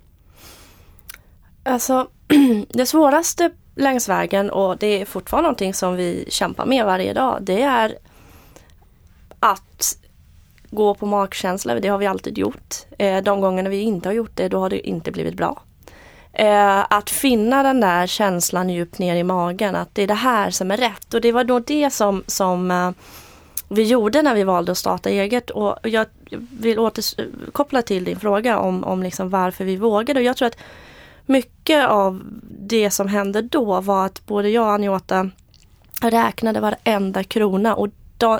Alltså, 1.62 2.08
det 2.68 2.86
svåraste 2.86 3.50
längs 3.74 4.08
vägen 4.08 4.50
och 4.50 4.78
det 4.78 5.00
är 5.00 5.04
fortfarande 5.04 5.46
någonting 5.46 5.74
som 5.74 5.96
vi 5.96 6.24
kämpar 6.28 6.66
med 6.66 6.84
varje 6.84 7.12
dag. 7.12 7.38
Det 7.40 7.62
är 7.62 7.98
att 9.40 9.96
gå 10.70 10.94
på 10.94 11.06
magkänsla, 11.06 11.74
det 11.74 11.88
har 11.88 11.98
vi 11.98 12.06
alltid 12.06 12.38
gjort. 12.38 12.74
Eh, 12.98 13.22
de 13.22 13.40
gångerna 13.40 13.70
vi 13.70 13.80
inte 13.80 14.08
har 14.08 14.14
gjort 14.14 14.30
det, 14.34 14.48
då 14.48 14.58
har 14.58 14.70
det 14.70 14.88
inte 14.88 15.12
blivit 15.12 15.34
bra. 15.34 15.62
Eh, 16.32 16.84
att 16.90 17.10
finna 17.10 17.62
den 17.62 17.80
där 17.80 18.06
känslan 18.06 18.70
djupt 18.70 18.98
ner 18.98 19.16
i 19.16 19.24
magen, 19.24 19.76
att 19.76 19.94
det 19.94 20.02
är 20.02 20.06
det 20.06 20.14
här 20.14 20.50
som 20.50 20.70
är 20.70 20.76
rätt. 20.76 21.14
Och 21.14 21.20
det 21.20 21.32
var 21.32 21.44
då 21.44 21.58
det 21.58 21.90
som, 21.90 22.24
som 22.26 22.70
eh, 22.70 22.90
vi 23.68 23.82
gjorde 23.82 24.22
när 24.22 24.34
vi 24.34 24.44
valde 24.44 24.72
att 24.72 24.78
starta 24.78 25.10
eget. 25.10 25.50
Och 25.50 25.78
jag 25.82 26.06
vill 26.60 26.78
återkoppla 26.78 27.82
till 27.82 28.04
din 28.04 28.20
fråga 28.20 28.58
om, 28.58 28.84
om 28.84 29.02
liksom 29.02 29.30
varför 29.30 29.64
vi 29.64 29.76
vågade. 29.76 30.20
Och 30.20 30.26
jag 30.26 30.36
tror 30.36 30.46
att 30.46 30.58
mycket 31.32 31.88
av 31.88 32.22
det 32.50 32.90
som 32.90 33.08
hände 33.08 33.42
då 33.42 33.80
var 33.80 34.06
att 34.06 34.26
både 34.26 34.48
jag 34.48 34.64
och 34.64 34.72
Anjota 34.72 35.30
räknade 36.02 36.60
varenda 36.60 37.24
krona 37.24 37.74
och 37.74 37.88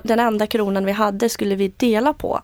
den 0.02 0.20
enda 0.20 0.46
kronan 0.46 0.84
vi 0.84 0.92
hade 0.92 1.28
skulle 1.28 1.54
vi 1.54 1.68
dela 1.68 2.12
på. 2.12 2.40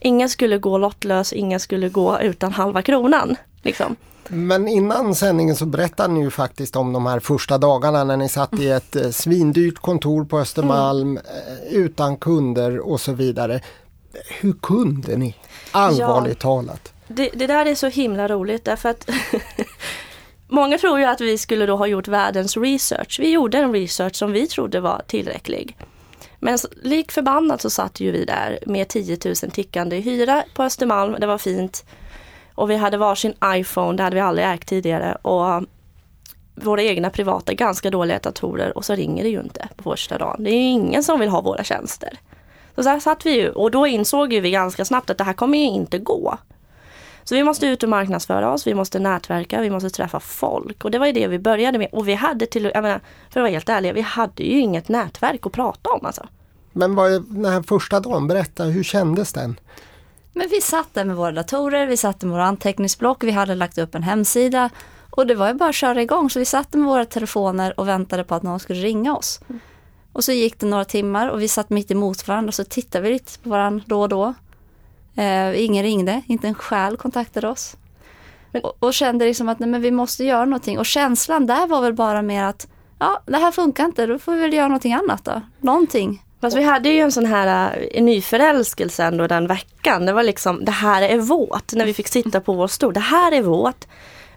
Ingen 0.00 0.28
skulle 0.28 0.58
gå 0.58 0.78
lottlös, 0.78 1.32
ingen 1.32 1.60
skulle 1.60 1.88
gå 1.88 2.20
utan 2.20 2.52
halva 2.52 2.82
kronan. 2.82 3.36
Liksom. 3.62 3.96
Men 4.28 4.68
innan 4.68 5.14
sändningen 5.14 5.56
så 5.56 5.66
berättade 5.66 6.14
ni 6.14 6.20
ju 6.20 6.30
faktiskt 6.30 6.76
om 6.76 6.92
de 6.92 7.06
här 7.06 7.20
första 7.20 7.58
dagarna 7.58 8.04
när 8.04 8.16
ni 8.16 8.28
satt 8.28 8.54
i 8.54 8.68
ett 8.68 8.96
eh, 8.96 9.10
svindyrt 9.10 9.78
kontor 9.78 10.24
på 10.24 10.38
Östermalm 10.38 11.10
mm. 11.10 11.22
Eh, 11.22 11.74
utan 11.74 12.16
kunder 12.16 12.78
och 12.78 13.00
så 13.00 13.12
vidare. 13.12 13.60
Hur 14.40 14.52
kunde 14.52 15.16
ni? 15.16 15.34
Allvarligt 15.70 16.38
ja. 16.42 16.48
talat. 16.48 16.92
Det, 17.08 17.30
det 17.34 17.46
där 17.46 17.66
är 17.66 17.74
så 17.74 17.86
himla 17.86 18.28
roligt 18.28 18.64
därför 18.64 18.88
att 18.88 19.10
Många 20.48 20.78
tror 20.78 20.98
ju 20.98 21.04
att 21.04 21.20
vi 21.20 21.38
skulle 21.38 21.66
då 21.66 21.76
ha 21.76 21.86
gjort 21.86 22.08
världens 22.08 22.56
research. 22.56 23.20
Vi 23.20 23.30
gjorde 23.30 23.58
en 23.58 23.72
research 23.72 24.16
som 24.16 24.32
vi 24.32 24.46
trodde 24.46 24.80
var 24.80 25.02
tillräcklig. 25.06 25.76
Men 26.38 26.58
lik 26.82 27.12
förbannat 27.12 27.60
så 27.60 27.70
satt 27.70 28.00
ju 28.00 28.10
vi 28.10 28.24
där 28.24 28.58
med 28.66 28.88
10 28.88 29.18
000 29.24 29.34
tickande 29.34 30.00
hyra 30.00 30.44
på 30.54 30.62
Östermalm. 30.62 31.16
Det 31.20 31.26
var 31.26 31.38
fint. 31.38 31.84
Och 32.54 32.70
vi 32.70 32.76
hade 32.76 32.96
varsin 32.96 33.34
iPhone, 33.44 33.96
det 33.96 34.02
hade 34.02 34.14
vi 34.14 34.20
aldrig 34.20 34.46
ägt 34.46 34.68
tidigare. 34.68 35.14
Och 35.22 35.64
våra 36.54 36.82
egna 36.82 37.10
privata 37.10 37.54
ganska 37.54 37.90
dåliga 37.90 38.18
datorer 38.18 38.76
och 38.76 38.84
så 38.84 38.94
ringer 38.94 39.22
det 39.22 39.30
ju 39.30 39.40
inte 39.40 39.68
på 39.76 39.82
första 39.82 40.18
dagen. 40.18 40.44
Det 40.44 40.50
är 40.50 40.54
ju 40.54 40.68
ingen 40.68 41.02
som 41.02 41.20
vill 41.20 41.28
ha 41.28 41.40
våra 41.40 41.64
tjänster. 41.64 42.18
Så 42.74 42.82
där 42.82 43.00
satt 43.00 43.26
vi 43.26 43.40
ju 43.40 43.50
och 43.50 43.70
då 43.70 43.86
insåg 43.86 44.32
ju 44.32 44.40
vi 44.40 44.50
ganska 44.50 44.84
snabbt 44.84 45.10
att 45.10 45.18
det 45.18 45.24
här 45.24 45.32
kommer 45.32 45.58
ju 45.58 45.64
inte 45.64 45.98
gå. 45.98 46.38
Så 47.28 47.34
vi 47.34 47.44
måste 47.44 47.66
ut 47.66 47.82
och 47.82 47.88
marknadsföra 47.88 48.52
oss, 48.52 48.66
vi 48.66 48.74
måste 48.74 48.98
nätverka, 48.98 49.60
vi 49.60 49.70
måste 49.70 49.90
träffa 49.90 50.20
folk. 50.20 50.84
Och 50.84 50.90
det 50.90 50.98
var 50.98 51.06
ju 51.06 51.12
det 51.12 51.26
vi 51.26 51.38
började 51.38 51.78
med. 51.78 51.88
Och 51.92 52.08
vi 52.08 52.14
hade 52.14 52.46
till, 52.46 52.70
jag 52.74 52.82
menar, 52.82 53.00
för 53.30 53.40
att 53.40 53.44
vara 53.44 53.50
helt 53.50 53.68
ärlig, 53.68 53.94
vi 53.94 54.00
hade 54.00 54.42
ju 54.42 54.60
inget 54.60 54.88
nätverk 54.88 55.46
att 55.46 55.52
prata 55.52 55.90
om 55.90 56.06
alltså. 56.06 56.26
Men 56.72 56.94
vad 56.94 57.12
är 57.12 57.22
den 57.28 57.44
här 57.44 57.62
första 57.62 58.00
dagen, 58.00 58.28
berätta, 58.28 58.64
hur 58.64 58.82
kändes 58.82 59.32
den? 59.32 59.60
Men 60.32 60.48
vi 60.50 60.60
satt 60.60 60.94
där 60.94 61.04
med 61.04 61.16
våra 61.16 61.32
datorer, 61.32 61.86
vi 61.86 61.96
satt 61.96 62.22
med 62.22 62.32
våra 62.32 62.44
anteckningsblock, 62.44 63.24
vi 63.24 63.30
hade 63.30 63.54
lagt 63.54 63.78
upp 63.78 63.94
en 63.94 64.02
hemsida 64.02 64.70
Och 65.10 65.26
det 65.26 65.34
var 65.34 65.48
ju 65.48 65.54
bara 65.54 65.68
att 65.68 65.74
köra 65.74 66.02
igång. 66.02 66.30
Så 66.30 66.38
vi 66.38 66.44
satt 66.44 66.74
med 66.74 66.86
våra 66.86 67.04
telefoner 67.04 67.80
och 67.80 67.88
väntade 67.88 68.24
på 68.24 68.34
att 68.34 68.42
någon 68.42 68.60
skulle 68.60 68.80
ringa 68.80 69.16
oss. 69.16 69.40
Och 70.12 70.24
så 70.24 70.32
gick 70.32 70.60
det 70.60 70.66
några 70.66 70.84
timmar 70.84 71.28
och 71.28 71.42
vi 71.42 71.48
satt 71.48 71.70
mitt 71.70 71.90
emot 71.90 72.28
varandra 72.28 72.48
och 72.48 72.54
så 72.54 72.64
tittade 72.64 73.04
vi 73.04 73.10
lite 73.10 73.38
på 73.38 73.48
varandra 73.48 73.84
då 73.86 74.00
och 74.00 74.08
då. 74.08 74.34
Eh, 75.18 75.64
ingen 75.64 75.82
ringde, 75.82 76.22
inte 76.26 76.48
en 76.48 76.54
själ 76.54 76.96
kontaktade 76.96 77.48
oss. 77.48 77.76
Men, 78.52 78.62
och, 78.62 78.76
och, 78.78 78.94
kände 78.94 79.24
liksom 79.24 79.48
att 79.48 79.58
nej, 79.58 79.68
men 79.68 79.82
vi 79.82 79.90
måste 79.90 80.24
göra 80.24 80.44
någonting. 80.44 80.78
Och 80.78 80.86
känslan 80.86 81.46
där 81.46 81.66
var 81.66 81.80
väl 81.80 81.94
bara 81.94 82.22
mer 82.22 82.44
att 82.44 82.68
ja, 82.98 83.22
det 83.26 83.36
här 83.36 83.52
funkar 83.52 83.84
inte, 83.84 84.06
då 84.06 84.18
får 84.18 84.32
vi 84.32 84.40
väl 84.40 84.52
göra 84.52 84.68
någonting 84.68 84.92
annat 84.92 85.24
då. 85.24 85.42
Någonting. 85.60 86.22
Fast 86.40 86.56
vi 86.56 86.62
hade 86.62 86.88
ju 86.88 87.00
en 87.00 87.12
sån 87.12 87.26
här 87.26 87.78
en 87.92 88.04
nyförälskelse 88.04 89.04
ändå 89.04 89.26
den 89.26 89.46
veckan. 89.46 90.06
Det 90.06 90.12
var 90.12 90.22
liksom, 90.22 90.64
det 90.64 90.72
här 90.72 91.02
är 91.02 91.18
vårt. 91.18 91.72
När 91.72 91.84
vi 91.84 91.94
fick 91.94 92.08
sitta 92.08 92.40
på 92.40 92.52
vår 92.52 92.68
stol. 92.68 92.94
Det 92.94 93.00
här 93.00 93.32
är 93.32 93.42
vårt. 93.42 93.84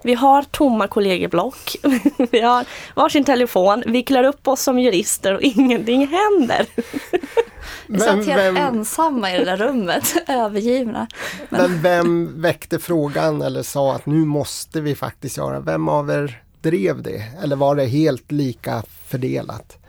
Vi 0.03 0.13
har 0.13 0.43
tomma 0.43 0.87
kollegieblock. 0.87 1.75
vi 2.31 2.41
har 2.41 2.65
varsin 2.95 3.23
telefon. 3.23 3.83
Vi 3.87 4.03
klär 4.03 4.23
upp 4.23 4.47
oss 4.47 4.61
som 4.61 4.79
jurister 4.79 5.33
och 5.33 5.41
ingenting 5.41 6.07
händer. 6.07 6.65
vi 7.87 7.99
satt 7.99 8.15
helt 8.15 8.27
vem, 8.27 8.57
ensamma 8.57 9.35
i 9.35 9.37
det 9.37 9.45
där 9.45 9.57
rummet, 9.57 10.15
övergivna. 10.27 11.07
Men. 11.49 11.61
men 11.61 11.81
vem 11.81 12.41
väckte 12.41 12.79
frågan 12.79 13.41
eller 13.41 13.63
sa 13.63 13.95
att 13.95 14.05
nu 14.05 14.25
måste 14.25 14.81
vi 14.81 14.95
faktiskt 14.95 15.37
göra? 15.37 15.59
Vem 15.59 15.89
av 15.89 16.09
er 16.09 16.41
drev 16.61 17.01
det? 17.01 17.23
Eller 17.43 17.55
var 17.55 17.75
det 17.75 17.85
helt 17.85 18.31
lika 18.31 18.83
fördelat? 19.07 19.80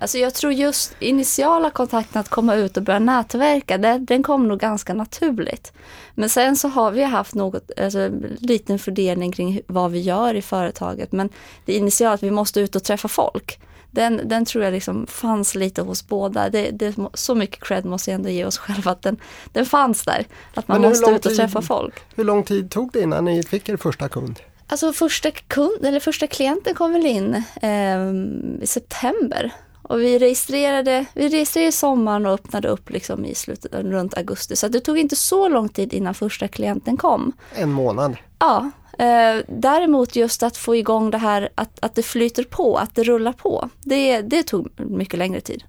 Alltså 0.00 0.18
jag 0.18 0.34
tror 0.34 0.52
just 0.52 0.96
initiala 0.98 1.70
kontakten 1.70 2.20
att 2.20 2.28
komma 2.28 2.54
ut 2.54 2.76
och 2.76 2.82
börja 2.82 2.98
nätverka, 2.98 3.78
det, 3.78 3.98
den 3.98 4.22
kom 4.22 4.48
nog 4.48 4.60
ganska 4.60 4.94
naturligt. 4.94 5.72
Men 6.14 6.28
sen 6.28 6.56
så 6.56 6.68
har 6.68 6.90
vi 6.90 7.02
haft 7.02 7.34
något, 7.34 7.70
alltså, 7.80 8.10
liten 8.38 8.78
fördelning 8.78 9.32
kring 9.32 9.60
vad 9.66 9.90
vi 9.90 10.00
gör 10.00 10.34
i 10.34 10.42
företaget. 10.42 11.12
Men 11.12 11.28
det 11.64 11.72
initiala 11.72 12.14
att 12.14 12.22
vi 12.22 12.30
måste 12.30 12.60
ut 12.60 12.76
och 12.76 12.84
träffa 12.84 13.08
folk. 13.08 13.60
Den, 13.90 14.20
den 14.24 14.44
tror 14.44 14.64
jag 14.64 14.72
liksom 14.72 15.06
fanns 15.06 15.54
lite 15.54 15.82
hos 15.82 16.08
båda. 16.08 16.50
Det, 16.50 16.70
det, 16.70 16.96
så 17.14 17.34
mycket 17.34 17.64
cred 17.64 17.84
måste 17.84 18.10
jag 18.10 18.14
ändå 18.14 18.28
ge 18.28 18.44
oss 18.44 18.58
själva 18.58 18.90
att 18.90 19.02
den, 19.02 19.16
den 19.52 19.66
fanns 19.66 20.04
där. 20.04 20.26
Att 20.54 20.68
man 20.68 20.80
måste 20.80 21.10
ut 21.10 21.26
och 21.26 21.34
träffa 21.34 21.62
folk. 21.62 21.94
Hur 22.16 22.24
lång 22.24 22.42
tid 22.42 22.70
tog 22.70 22.92
det 22.92 23.00
innan 23.00 23.24
ni 23.24 23.42
fick 23.42 23.68
er 23.68 23.76
första 23.76 24.08
kund? 24.08 24.40
Alltså 24.66 24.92
första 24.92 25.30
kund, 25.30 25.84
eller 25.84 26.00
första 26.00 26.26
klienten 26.26 26.74
kom 26.74 26.92
väl 26.92 27.06
in 27.06 27.34
eh, 27.62 28.62
i 28.62 28.66
september. 28.66 29.52
Och 29.88 30.00
vi 30.00 30.18
registrerade, 30.18 31.04
vi 31.14 31.28
registrerade 31.28 31.72
sommaren 31.72 32.26
och 32.26 32.32
öppnade 32.32 32.68
upp 32.68 32.90
liksom 32.90 33.24
i 33.24 33.34
slutet 33.34 33.74
runt 33.74 34.18
augusti. 34.18 34.56
Så 34.56 34.68
det 34.68 34.80
tog 34.80 34.98
inte 34.98 35.16
så 35.16 35.48
lång 35.48 35.68
tid 35.68 35.92
innan 35.92 36.14
första 36.14 36.48
klienten 36.48 36.96
kom. 36.96 37.32
En 37.54 37.72
månad? 37.72 38.16
Ja. 38.38 38.70
Eh, 38.98 39.42
däremot 39.48 40.16
just 40.16 40.42
att 40.42 40.56
få 40.56 40.76
igång 40.76 41.10
det 41.10 41.18
här 41.18 41.48
att, 41.54 41.78
att 41.80 41.94
det 41.94 42.02
flyter 42.02 42.44
på, 42.44 42.76
att 42.76 42.94
det 42.94 43.02
rullar 43.02 43.32
på. 43.32 43.70
Det, 43.80 44.20
det 44.20 44.42
tog 44.42 44.68
mycket 44.76 45.18
längre 45.18 45.40
tid. 45.40 45.62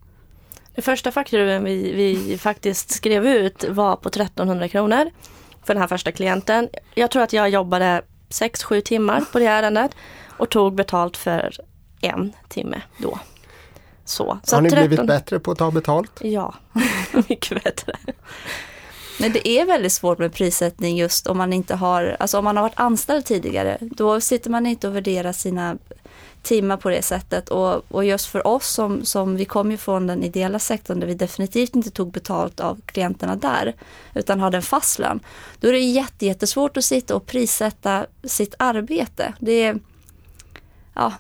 Den 0.75 0.83
första 0.83 1.11
fakturan 1.11 1.63
vi, 1.63 1.91
vi 1.93 2.38
faktiskt 2.38 2.91
skrev 2.91 3.27
ut 3.27 3.65
var 3.69 3.95
på 3.95 4.09
1300 4.09 4.67
kronor 4.67 5.11
för 5.63 5.73
den 5.73 5.81
här 5.81 5.88
första 5.88 6.11
klienten. 6.11 6.69
Jag 6.95 7.11
tror 7.11 7.23
att 7.23 7.33
jag 7.33 7.49
jobbade 7.49 8.01
6-7 8.29 8.81
timmar 8.81 9.23
på 9.31 9.39
det 9.39 9.45
ärendet 9.45 9.91
och 10.38 10.49
tog 10.49 10.75
betalt 10.75 11.17
för 11.17 11.57
en 12.01 12.33
timme 12.47 12.81
då. 12.97 13.19
Så. 14.09 14.39
Så 14.43 14.55
Har 14.55 14.61
ni 14.61 14.69
13... 14.69 14.87
blivit 14.87 15.07
bättre 15.07 15.39
på 15.39 15.51
att 15.51 15.57
ta 15.57 15.71
betalt? 15.71 16.11
Ja, 16.21 16.53
mycket 17.29 17.63
bättre. 17.63 17.93
Men 19.19 19.31
det 19.31 19.47
är 19.47 19.65
väldigt 19.65 19.91
svårt 19.91 20.19
med 20.19 20.33
prissättning 20.33 20.97
just 20.97 21.27
om 21.27 21.37
man 21.37 21.53
inte 21.53 21.75
har, 21.75 22.15
alltså 22.19 22.37
om 22.37 22.43
man 22.43 22.57
har 22.57 22.63
varit 22.63 22.79
anställd 22.79 23.25
tidigare. 23.25 23.77
Då 23.81 24.21
sitter 24.21 24.49
man 24.49 24.65
inte 24.65 24.87
och 24.87 24.95
värderar 24.95 25.31
sina 25.31 25.77
timmar 26.41 26.77
på 26.77 26.89
det 26.89 27.01
sättet 27.01 27.49
och, 27.49 27.91
och 27.91 28.05
just 28.05 28.25
för 28.25 28.47
oss 28.47 28.67
som, 28.67 29.05
som 29.05 29.35
vi 29.35 29.45
kom 29.45 29.71
ju 29.71 29.77
från 29.77 30.07
den 30.07 30.23
ideella 30.23 30.59
sektorn 30.59 30.99
där 30.99 31.07
vi 31.07 31.13
definitivt 31.13 31.75
inte 31.75 31.91
tog 31.91 32.11
betalt 32.11 32.59
av 32.59 32.81
klienterna 32.85 33.35
där 33.35 33.75
utan 34.13 34.39
hade 34.39 34.57
en 34.57 34.63
fast 34.63 34.99
lön. 34.99 35.19
Då 35.59 35.67
är 35.67 35.71
det 35.71 35.79
jättesvårt 36.25 36.77
att 36.77 36.85
sitta 36.85 37.15
och 37.15 37.25
prissätta 37.25 38.05
sitt 38.23 38.55
arbete. 38.59 39.33
Det 39.39 39.63
är, 39.63 39.79
ja, 40.93 41.13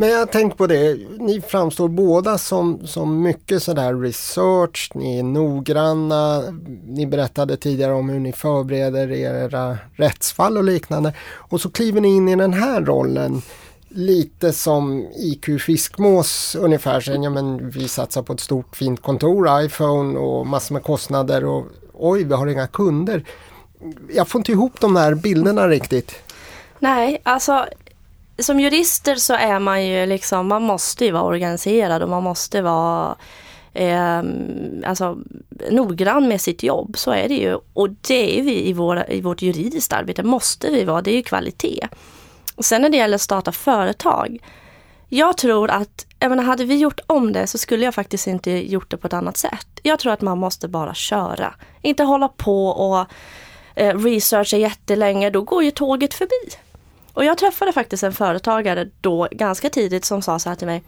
men 0.00 0.08
jag 0.08 0.18
har 0.18 0.26
tänkt 0.26 0.56
på 0.56 0.66
det, 0.66 0.98
ni 1.18 1.40
framstår 1.40 1.88
båda 1.88 2.38
som, 2.38 2.86
som 2.86 3.22
mycket 3.22 3.62
sådär 3.62 3.94
research, 3.94 4.90
ni 4.94 5.18
är 5.18 5.22
noggranna, 5.22 6.42
ni 6.86 7.06
berättade 7.06 7.56
tidigare 7.56 7.92
om 7.92 8.08
hur 8.08 8.20
ni 8.20 8.32
förbereder 8.32 9.12
era 9.12 9.78
rättsfall 9.96 10.56
och 10.56 10.64
liknande. 10.64 11.14
Och 11.22 11.60
så 11.60 11.70
kliver 11.70 12.00
ni 12.00 12.16
in 12.16 12.28
i 12.28 12.36
den 12.36 12.52
här 12.52 12.80
rollen 12.80 13.42
lite 13.88 14.52
som 14.52 15.06
IQ 15.16 15.62
Fiskmås 15.62 16.56
ungefär. 16.60 17.00
Sen, 17.00 17.22
ja, 17.22 17.30
men 17.30 17.70
vi 17.70 17.88
satsar 17.88 18.22
på 18.22 18.32
ett 18.32 18.40
stort 18.40 18.76
fint 18.76 19.02
kontor, 19.02 19.64
iPhone 19.64 20.18
och 20.18 20.46
massor 20.46 20.74
med 20.74 20.82
kostnader 20.82 21.44
och 21.44 21.66
oj, 21.92 22.24
vi 22.24 22.34
har 22.34 22.46
inga 22.46 22.66
kunder. 22.66 23.24
Jag 24.14 24.28
får 24.28 24.38
inte 24.38 24.52
ihop 24.52 24.80
de 24.80 24.96
här 24.96 25.14
bilderna 25.14 25.68
riktigt. 25.68 26.14
Nej, 26.78 27.20
alltså 27.22 27.66
som 28.38 28.60
jurister 28.60 29.14
så 29.14 29.34
är 29.34 29.58
man 29.58 29.86
ju 29.86 30.06
liksom, 30.06 30.46
man 30.46 30.62
måste 30.62 31.04
ju 31.04 31.10
vara 31.10 31.22
organiserad 31.22 32.02
och 32.02 32.08
man 32.08 32.22
måste 32.22 32.62
vara 32.62 33.16
eh, 33.74 34.22
alltså, 34.84 35.18
noggrann 35.70 36.28
med 36.28 36.40
sitt 36.40 36.62
jobb. 36.62 36.98
Så 36.98 37.10
är 37.10 37.28
det 37.28 37.34
ju. 37.34 37.58
Och 37.72 37.90
det 37.90 38.38
är 38.38 38.42
vi 38.42 38.68
i, 38.68 38.72
våra, 38.72 39.06
i 39.06 39.20
vårt 39.20 39.42
juridiska 39.42 39.96
arbete, 39.96 40.22
måste 40.22 40.70
vi 40.70 40.84
vara. 40.84 41.02
Det 41.02 41.10
är 41.10 41.16
ju 41.16 41.22
kvalitet. 41.22 41.88
Och 42.54 42.64
sen 42.64 42.82
när 42.82 42.88
det 42.88 42.96
gäller 42.96 43.14
att 43.14 43.20
starta 43.20 43.52
företag. 43.52 44.38
Jag 45.08 45.36
tror 45.36 45.70
att, 45.70 46.06
jag 46.18 46.28
menar, 46.28 46.42
hade 46.42 46.64
vi 46.64 46.76
gjort 46.76 47.00
om 47.06 47.32
det 47.32 47.46
så 47.46 47.58
skulle 47.58 47.84
jag 47.84 47.94
faktiskt 47.94 48.26
inte 48.26 48.50
gjort 48.50 48.90
det 48.90 48.96
på 48.96 49.06
ett 49.06 49.12
annat 49.12 49.36
sätt. 49.36 49.66
Jag 49.82 49.98
tror 49.98 50.12
att 50.12 50.20
man 50.20 50.38
måste 50.38 50.68
bara 50.68 50.94
köra. 50.94 51.54
Inte 51.82 52.04
hålla 52.04 52.28
på 52.28 52.66
och 52.68 53.06
eh, 53.74 53.98
researcha 53.98 54.56
jättelänge, 54.56 55.30
då 55.30 55.42
går 55.42 55.64
ju 55.64 55.70
tåget 55.70 56.14
förbi. 56.14 56.56
Och 57.18 57.24
jag 57.24 57.38
träffade 57.38 57.72
faktiskt 57.72 58.02
en 58.02 58.12
företagare 58.12 58.88
då 59.00 59.28
ganska 59.30 59.70
tidigt 59.70 60.04
som 60.04 60.22
sa 60.22 60.38
så 60.38 60.48
här 60.48 60.56
till 60.56 60.66
mig 60.66 60.82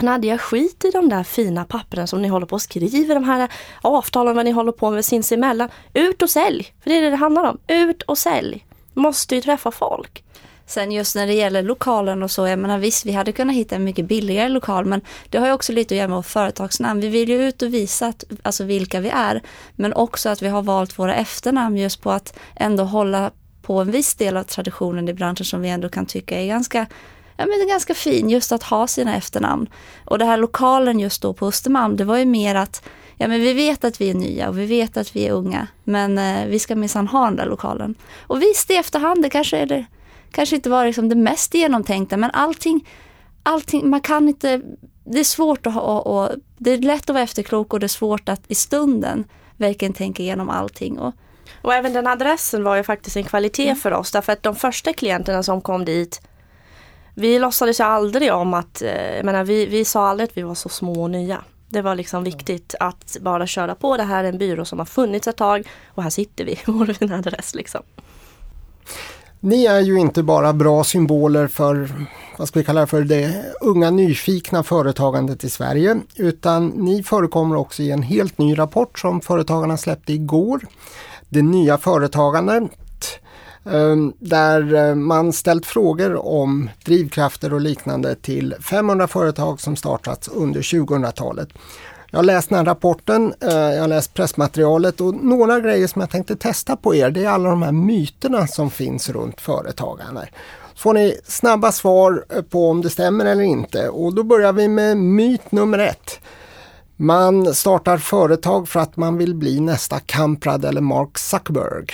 Nadja, 0.00 0.38
skit 0.38 0.84
i 0.84 0.90
de 0.90 1.08
där 1.08 1.22
fina 1.22 1.64
pappren 1.64 2.06
som 2.06 2.22
ni 2.22 2.28
håller 2.28 2.46
på 2.46 2.54
och 2.54 2.62
skriver, 2.62 3.14
de 3.14 3.24
här 3.24 3.52
avtalen 3.82 4.36
vad 4.36 4.44
ni 4.44 4.50
håller 4.50 4.72
på 4.72 4.90
med 4.90 5.04
sinsemellan. 5.04 5.68
Ut 5.94 6.22
och 6.22 6.30
sälj! 6.30 6.72
För 6.82 6.90
det 6.90 6.96
är 6.96 7.02
det 7.02 7.10
det 7.10 7.16
handlar 7.16 7.44
om. 7.44 7.58
Ut 7.66 8.02
och 8.02 8.18
sälj! 8.18 8.66
Måste 8.94 9.34
ju 9.34 9.40
träffa 9.40 9.70
folk. 9.70 10.24
Sen 10.66 10.92
just 10.92 11.16
när 11.16 11.26
det 11.26 11.34
gäller 11.34 11.62
lokalen 11.62 12.22
och 12.22 12.30
så, 12.30 12.46
jag 12.46 12.58
menar 12.58 12.78
visst 12.78 13.06
vi 13.06 13.12
hade 13.12 13.32
kunnat 13.32 13.56
hitta 13.56 13.74
en 13.74 13.84
mycket 13.84 14.04
billigare 14.04 14.48
lokal 14.48 14.84
men 14.84 15.00
det 15.30 15.38
har 15.38 15.46
ju 15.46 15.52
också 15.52 15.72
lite 15.72 15.94
att 15.94 15.98
göra 15.98 16.08
med 16.08 16.16
vårt 16.16 16.26
företagsnamn. 16.26 17.00
Vi 17.00 17.08
vill 17.08 17.28
ju 17.28 17.48
ut 17.48 17.62
och 17.62 17.74
visa 17.74 18.06
att, 18.06 18.24
alltså 18.42 18.64
vilka 18.64 19.00
vi 19.00 19.08
är 19.08 19.42
men 19.76 19.92
också 19.92 20.28
att 20.28 20.42
vi 20.42 20.48
har 20.48 20.62
valt 20.62 20.98
våra 20.98 21.14
efternamn 21.14 21.76
just 21.76 22.02
på 22.02 22.10
att 22.10 22.38
ändå 22.56 22.84
hålla 22.84 23.30
på 23.66 23.80
en 23.80 23.90
viss 23.90 24.14
del 24.14 24.36
av 24.36 24.42
traditionen 24.42 25.08
i 25.08 25.12
branschen 25.12 25.46
som 25.46 25.60
vi 25.60 25.68
ändå 25.68 25.88
kan 25.88 26.06
tycka 26.06 26.40
är 26.40 26.46
ganska 26.46 26.86
ja, 27.36 27.46
men 27.46 27.58
det 27.58 27.64
är 27.64 27.68
ganska 27.68 27.94
fin 27.94 28.30
just 28.30 28.52
att 28.52 28.62
ha 28.62 28.86
sina 28.86 29.16
efternamn. 29.16 29.68
Och 30.04 30.18
det 30.18 30.24
här 30.24 30.36
lokalen 30.36 31.00
just 31.00 31.22
då 31.22 31.32
på 31.32 31.46
Östermalm, 31.46 31.96
det 31.96 32.04
var 32.04 32.16
ju 32.16 32.24
mer 32.24 32.54
att 32.54 32.88
ja, 33.16 33.28
men 33.28 33.40
vi 33.40 33.52
vet 33.52 33.84
att 33.84 34.00
vi 34.00 34.10
är 34.10 34.14
nya 34.14 34.48
och 34.48 34.58
vi 34.58 34.66
vet 34.66 34.96
att 34.96 35.16
vi 35.16 35.26
är 35.26 35.32
unga, 35.32 35.66
men 35.84 36.18
eh, 36.18 36.46
vi 36.46 36.58
ska 36.58 36.76
minsann 36.76 37.08
ha 37.08 37.24
den 37.24 37.36
där 37.36 37.46
lokalen. 37.46 37.94
Och 38.20 38.42
visst, 38.42 38.70
i 38.70 38.74
efterhand, 38.74 39.22
det 39.22 39.30
kanske, 39.30 39.58
är 39.58 39.66
det, 39.66 39.84
kanske 40.30 40.56
inte 40.56 40.70
var 40.70 40.86
liksom 40.86 41.08
det 41.08 41.14
mest 41.14 41.54
genomtänkta, 41.54 42.16
men 42.16 42.30
allting, 42.30 42.88
allting, 43.42 43.90
man 43.90 44.00
kan 44.00 44.28
inte, 44.28 44.62
det 45.04 45.20
är 45.20 45.24
svårt 45.24 45.66
att 45.66 45.74
ha, 45.74 46.00
och, 46.00 46.30
det 46.58 46.70
är 46.70 46.78
lätt 46.78 47.10
att 47.10 47.14
vara 47.14 47.24
efterklok 47.24 47.72
och 47.72 47.80
det 47.80 47.86
är 47.86 47.88
svårt 47.88 48.28
att 48.28 48.42
i 48.48 48.54
stunden 48.54 49.24
verkligen 49.56 49.92
tänka 49.92 50.22
igenom 50.22 50.50
allting. 50.50 50.98
Och, 50.98 51.14
och 51.62 51.74
även 51.74 51.92
den 51.92 52.06
adressen 52.06 52.64
var 52.64 52.76
ju 52.76 52.82
faktiskt 52.82 53.16
en 53.16 53.24
kvalitet 53.24 53.68
mm. 53.68 53.76
för 53.76 53.92
oss 53.92 54.12
därför 54.12 54.32
att 54.32 54.42
de 54.42 54.56
första 54.56 54.92
klienterna 54.92 55.42
som 55.42 55.60
kom 55.60 55.84
dit 55.84 56.20
vi 57.18 57.38
låtsades 57.38 57.80
ju 57.80 57.84
aldrig 57.84 58.32
om 58.32 58.54
att, 58.54 58.82
eh, 58.82 59.16
jag 59.16 59.24
menar, 59.24 59.44
vi, 59.44 59.66
vi 59.66 59.84
sa 59.84 60.08
aldrig 60.08 60.28
att 60.28 60.36
vi 60.36 60.42
var 60.42 60.54
så 60.54 60.68
små 60.68 61.02
och 61.02 61.10
nya. 61.10 61.42
Det 61.68 61.82
var 61.82 61.94
liksom 61.94 62.24
viktigt 62.24 62.74
att 62.80 63.16
bara 63.20 63.46
köra 63.46 63.74
på. 63.74 63.96
Det 63.96 64.02
här 64.02 64.24
är 64.24 64.28
en 64.28 64.38
byrå 64.38 64.64
som 64.64 64.78
har 64.78 64.86
funnits 64.86 65.28
ett 65.28 65.36
tag 65.36 65.68
och 65.86 66.02
här 66.02 66.10
sitter 66.10 66.44
vi, 66.44 66.58
vår 66.66 66.86
fina 66.92 67.16
adress 67.16 67.54
liksom. 67.54 67.82
Ni 69.40 69.66
är 69.66 69.80
ju 69.80 69.98
inte 69.98 70.22
bara 70.22 70.52
bra 70.52 70.84
symboler 70.84 71.46
för, 71.46 71.90
vad 72.38 72.48
ska 72.48 72.58
vi 72.58 72.64
kalla 72.64 72.80
det 72.80 72.86
för, 72.86 73.04
det 73.04 73.44
unga 73.60 73.90
nyfikna 73.90 74.62
företagandet 74.62 75.44
i 75.44 75.50
Sverige 75.50 76.00
utan 76.16 76.66
ni 76.66 77.02
förekommer 77.02 77.56
också 77.56 77.82
i 77.82 77.90
en 77.90 78.02
helt 78.02 78.38
ny 78.38 78.58
rapport 78.58 78.98
som 78.98 79.20
Företagarna 79.20 79.76
släppte 79.76 80.12
igår 80.12 80.60
det 81.28 81.42
nya 81.42 81.78
företagandet 81.78 82.70
ehm, 83.64 84.12
där 84.18 84.74
eh, 84.74 84.94
man 84.94 85.32
ställt 85.32 85.66
frågor 85.66 86.26
om 86.26 86.70
drivkrafter 86.84 87.54
och 87.54 87.60
liknande 87.60 88.14
till 88.14 88.54
500 88.60 89.08
företag 89.08 89.60
som 89.60 89.76
startats 89.76 90.28
under 90.28 90.60
2000-talet. 90.60 91.48
Jag 92.10 92.18
har 92.18 92.24
läst 92.24 92.48
den 92.48 92.58
här 92.58 92.64
rapporten, 92.64 93.34
eh, 93.40 93.54
jag 93.54 93.80
har 93.80 93.88
läst 93.88 94.14
pressmaterialet 94.14 95.00
och 95.00 95.14
några 95.14 95.60
grejer 95.60 95.86
som 95.86 96.00
jag 96.00 96.10
tänkte 96.10 96.36
testa 96.36 96.76
på 96.76 96.94
er 96.94 97.10
det 97.10 97.24
är 97.24 97.28
alla 97.28 97.48
de 97.48 97.62
här 97.62 97.72
myterna 97.72 98.46
som 98.46 98.70
finns 98.70 99.10
runt 99.10 99.40
företagande. 99.40 100.28
Så 100.74 100.80
får 100.80 100.94
ni 100.94 101.20
snabba 101.24 101.72
svar 101.72 102.24
eh, 102.28 102.42
på 102.42 102.70
om 102.70 102.82
det 102.82 102.90
stämmer 102.90 103.24
eller 103.24 103.42
inte 103.42 103.88
och 103.88 104.14
då 104.14 104.22
börjar 104.22 104.52
vi 104.52 104.68
med 104.68 104.96
myt 104.96 105.52
nummer 105.52 105.78
ett. 105.78 106.20
Man 106.96 107.54
startar 107.54 107.98
företag 107.98 108.68
för 108.68 108.80
att 108.80 108.96
man 108.96 109.18
vill 109.18 109.34
bli 109.34 109.60
nästa 109.60 110.00
Kamprad 110.00 110.64
eller 110.64 110.80
Mark 110.80 111.18
Zuckerberg. 111.18 111.86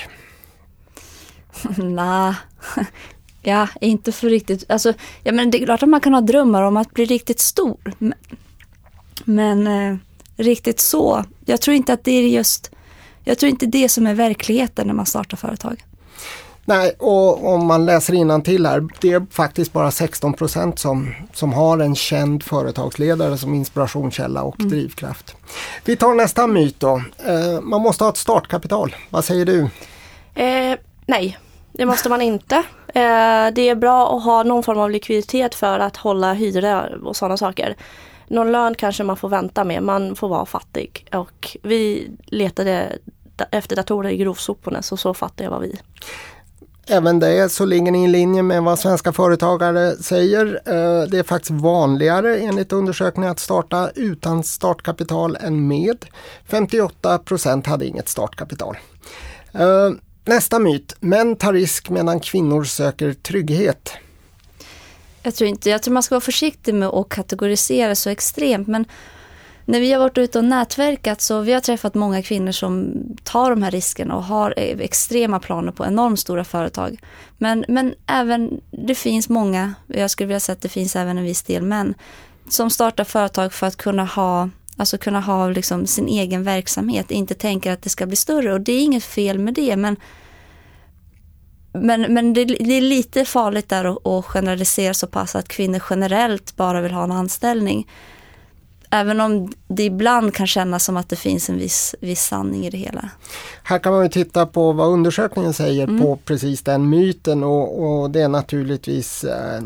Nej, 1.76 2.34
ja, 3.42 3.68
inte 3.80 4.12
för 4.12 4.28
riktigt. 4.28 4.70
Alltså, 4.70 4.92
ja, 5.22 5.32
men 5.32 5.50
det 5.50 5.62
är 5.62 5.64
klart 5.64 5.82
att 5.82 5.88
man 5.88 6.00
kan 6.00 6.14
ha 6.14 6.20
drömmar 6.20 6.62
om 6.62 6.76
att 6.76 6.94
bli 6.94 7.04
riktigt 7.04 7.40
stor. 7.40 7.94
Men, 7.98 8.14
men 9.24 9.66
eh, 9.66 9.96
riktigt 10.36 10.80
så, 10.80 11.24
jag 11.44 11.60
tror 11.60 11.76
inte 11.76 11.92
att 11.92 12.04
det 12.04 12.12
är 12.12 12.28
just, 12.28 12.70
jag 13.24 13.38
tror 13.38 13.50
inte 13.50 13.66
det 13.66 13.88
som 13.88 14.06
är 14.06 14.14
verkligheten 14.14 14.86
när 14.86 14.94
man 14.94 15.06
startar 15.06 15.36
företag. 15.36 15.84
Nej, 16.64 16.94
och 16.98 17.54
om 17.54 17.66
man 17.66 17.86
läser 17.86 18.40
till 18.40 18.66
här, 18.66 18.88
det 19.00 19.12
är 19.12 19.26
faktiskt 19.30 19.72
bara 19.72 19.90
16 19.90 20.32
procent 20.32 20.78
som, 20.78 21.14
som 21.32 21.52
har 21.52 21.78
en 21.78 21.94
känd 21.94 22.42
företagsledare 22.42 23.38
som 23.38 23.54
inspirationskälla 23.54 24.42
och 24.42 24.60
mm. 24.60 24.70
drivkraft. 24.70 25.36
Vi 25.84 25.96
tar 25.96 26.14
nästa 26.14 26.46
myt 26.46 26.80
då. 26.80 27.02
Eh, 27.26 27.60
man 27.62 27.80
måste 27.80 28.04
ha 28.04 28.10
ett 28.10 28.16
startkapital. 28.16 28.96
Vad 29.10 29.24
säger 29.24 29.44
du? 29.44 29.60
Eh, 30.34 30.78
nej, 31.06 31.38
det 31.72 31.86
måste 31.86 32.08
man 32.08 32.22
inte. 32.22 32.56
Eh, 32.88 33.52
det 33.54 33.68
är 33.68 33.74
bra 33.74 34.16
att 34.16 34.24
ha 34.24 34.42
någon 34.42 34.62
form 34.62 34.78
av 34.78 34.90
likviditet 34.90 35.54
för 35.54 35.78
att 35.78 35.96
hålla 35.96 36.32
hyra 36.32 36.88
och 37.04 37.16
sådana 37.16 37.36
saker. 37.36 37.76
Någon 38.28 38.52
lön 38.52 38.74
kanske 38.74 39.04
man 39.04 39.16
får 39.16 39.28
vänta 39.28 39.64
med, 39.64 39.82
man 39.82 40.16
får 40.16 40.28
vara 40.28 40.46
fattig. 40.46 41.06
Och 41.12 41.56
vi 41.62 42.10
letade 42.26 42.98
efter 43.50 43.76
datorer 43.76 44.10
i 44.10 44.16
grovsoporna, 44.16 44.82
så 44.82 44.96
så 44.96 45.14
fattiga 45.14 45.50
var 45.50 45.60
vi. 45.60 45.80
Även 46.86 47.18
det 47.18 47.52
så 47.52 47.64
ligger 47.64 47.92
ni 47.92 48.04
i 48.04 48.08
linje 48.08 48.42
med 48.42 48.62
vad 48.62 48.78
svenska 48.78 49.12
företagare 49.12 49.96
säger. 49.96 50.46
Eh, 50.66 51.08
det 51.08 51.18
är 51.18 51.22
faktiskt 51.22 51.50
vanligare 51.50 52.38
enligt 52.38 52.72
undersökningar 52.72 53.30
att 53.30 53.38
starta 53.38 53.90
utan 53.94 54.44
startkapital 54.44 55.36
än 55.36 55.68
med. 55.68 56.06
58 56.48 57.18
procent 57.18 57.66
hade 57.66 57.86
inget 57.86 58.08
startkapital. 58.08 58.76
Eh, 59.52 59.90
nästa 60.24 60.58
myt, 60.58 60.96
män 61.00 61.36
tar 61.36 61.52
risk 61.52 61.90
medan 61.90 62.20
kvinnor 62.20 62.64
söker 62.64 63.12
trygghet. 63.12 63.92
Jag 65.22 65.34
tror 65.34 65.48
inte, 65.48 65.70
jag 65.70 65.82
tror 65.82 65.94
man 65.94 66.02
ska 66.02 66.14
vara 66.14 66.20
försiktig 66.20 66.74
med 66.74 66.88
att 66.88 67.08
kategorisera 67.08 67.94
så 67.94 68.10
extremt 68.10 68.68
men 68.68 68.84
när 69.64 69.80
vi 69.80 69.92
har 69.92 70.00
varit 70.00 70.18
ute 70.18 70.38
och 70.38 70.44
nätverkat 70.44 71.20
så 71.20 71.40
vi 71.40 71.52
har 71.52 71.60
träffat 71.60 71.94
många 71.94 72.22
kvinnor 72.22 72.52
som 72.52 72.94
tar 73.24 73.50
de 73.50 73.62
här 73.62 73.70
riskerna 73.70 74.16
och 74.16 74.24
har 74.24 74.54
e, 74.56 74.76
extrema 74.80 75.40
planer 75.40 75.72
på 75.72 75.86
enormt 75.86 76.20
stora 76.20 76.44
företag. 76.44 76.98
Men, 77.38 77.64
men 77.68 77.94
även, 78.06 78.60
det 78.70 78.94
finns 78.94 79.28
många, 79.28 79.74
jag 79.86 80.10
skulle 80.10 80.26
vilja 80.26 80.40
säga 80.40 80.54
att 80.54 80.62
det 80.62 80.68
finns 80.68 80.96
även 80.96 81.18
en 81.18 81.24
viss 81.24 81.42
del 81.42 81.62
män, 81.62 81.94
som 82.48 82.70
startar 82.70 83.04
företag 83.04 83.52
för 83.52 83.66
att 83.66 83.76
kunna 83.76 84.04
ha 84.04 84.48
Alltså 84.76 84.98
kunna 84.98 85.20
ha 85.20 85.48
liksom 85.48 85.86
sin 85.86 86.08
egen 86.08 86.44
verksamhet, 86.44 87.10
inte 87.10 87.34
tänker 87.34 87.72
att 87.72 87.82
det 87.82 87.88
ska 87.88 88.06
bli 88.06 88.16
större 88.16 88.52
och 88.52 88.60
det 88.60 88.72
är 88.72 88.82
inget 88.82 89.04
fel 89.04 89.38
med 89.38 89.54
det 89.54 89.76
men 89.76 89.96
men, 91.72 92.14
men 92.14 92.32
det, 92.32 92.44
det 92.44 92.74
är 92.74 92.80
lite 92.80 93.24
farligt 93.24 93.68
där 93.68 93.84
att, 93.84 94.06
att 94.06 94.24
generalisera 94.24 94.94
så 94.94 95.06
pass 95.06 95.36
att 95.36 95.48
kvinnor 95.48 95.82
generellt 95.90 96.56
bara 96.56 96.80
vill 96.80 96.92
ha 96.92 97.04
en 97.04 97.12
anställning. 97.12 97.88
Även 98.94 99.20
om 99.20 99.52
det 99.68 99.82
ibland 99.82 100.34
kan 100.34 100.46
kännas 100.46 100.84
som 100.84 100.96
att 100.96 101.08
det 101.08 101.16
finns 101.16 101.50
en 101.50 101.58
viss, 101.58 101.94
viss 102.00 102.22
sanning 102.22 102.66
i 102.66 102.70
det 102.70 102.78
hela. 102.78 103.10
Här 103.62 103.78
kan 103.78 103.92
man 103.92 104.02
ju 104.02 104.08
titta 104.08 104.46
på 104.46 104.72
vad 104.72 104.88
undersökningen 104.88 105.52
säger 105.52 105.88
mm. 105.88 106.00
på 106.00 106.16
precis 106.16 106.62
den 106.62 106.88
myten 106.88 107.44
och, 107.44 107.82
och 107.82 108.10
det 108.10 108.20
är 108.22 108.28
naturligtvis 108.28 109.24
eh, 109.24 109.62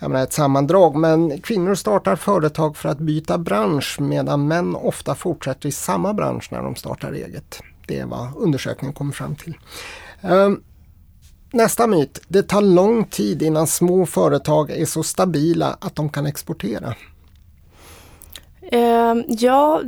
menar, 0.00 0.22
ett 0.22 0.32
sammandrag. 0.32 0.96
Men 0.96 1.40
kvinnor 1.40 1.74
startar 1.74 2.16
företag 2.16 2.76
för 2.76 2.88
att 2.88 2.98
byta 2.98 3.38
bransch 3.38 4.00
medan 4.00 4.48
män 4.48 4.76
ofta 4.76 5.14
fortsätter 5.14 5.68
i 5.68 5.72
samma 5.72 6.14
bransch 6.14 6.48
när 6.52 6.62
de 6.62 6.76
startar 6.76 7.12
eget. 7.12 7.60
Det 7.86 7.98
är 7.98 8.06
vad 8.06 8.36
undersökningen 8.36 8.94
kommer 8.94 9.12
fram 9.12 9.36
till. 9.36 9.58
Eh, 10.20 10.50
Nästa 11.52 11.86
myt. 11.86 12.20
Det 12.28 12.42
tar 12.42 12.62
lång 12.62 13.04
tid 13.04 13.42
innan 13.42 13.66
små 13.66 14.06
företag 14.06 14.70
är 14.70 14.86
så 14.86 15.02
stabila 15.02 15.76
att 15.80 15.96
de 15.96 16.08
kan 16.08 16.26
exportera. 16.26 16.94
Uh, 18.72 19.24
ja, 19.28 19.82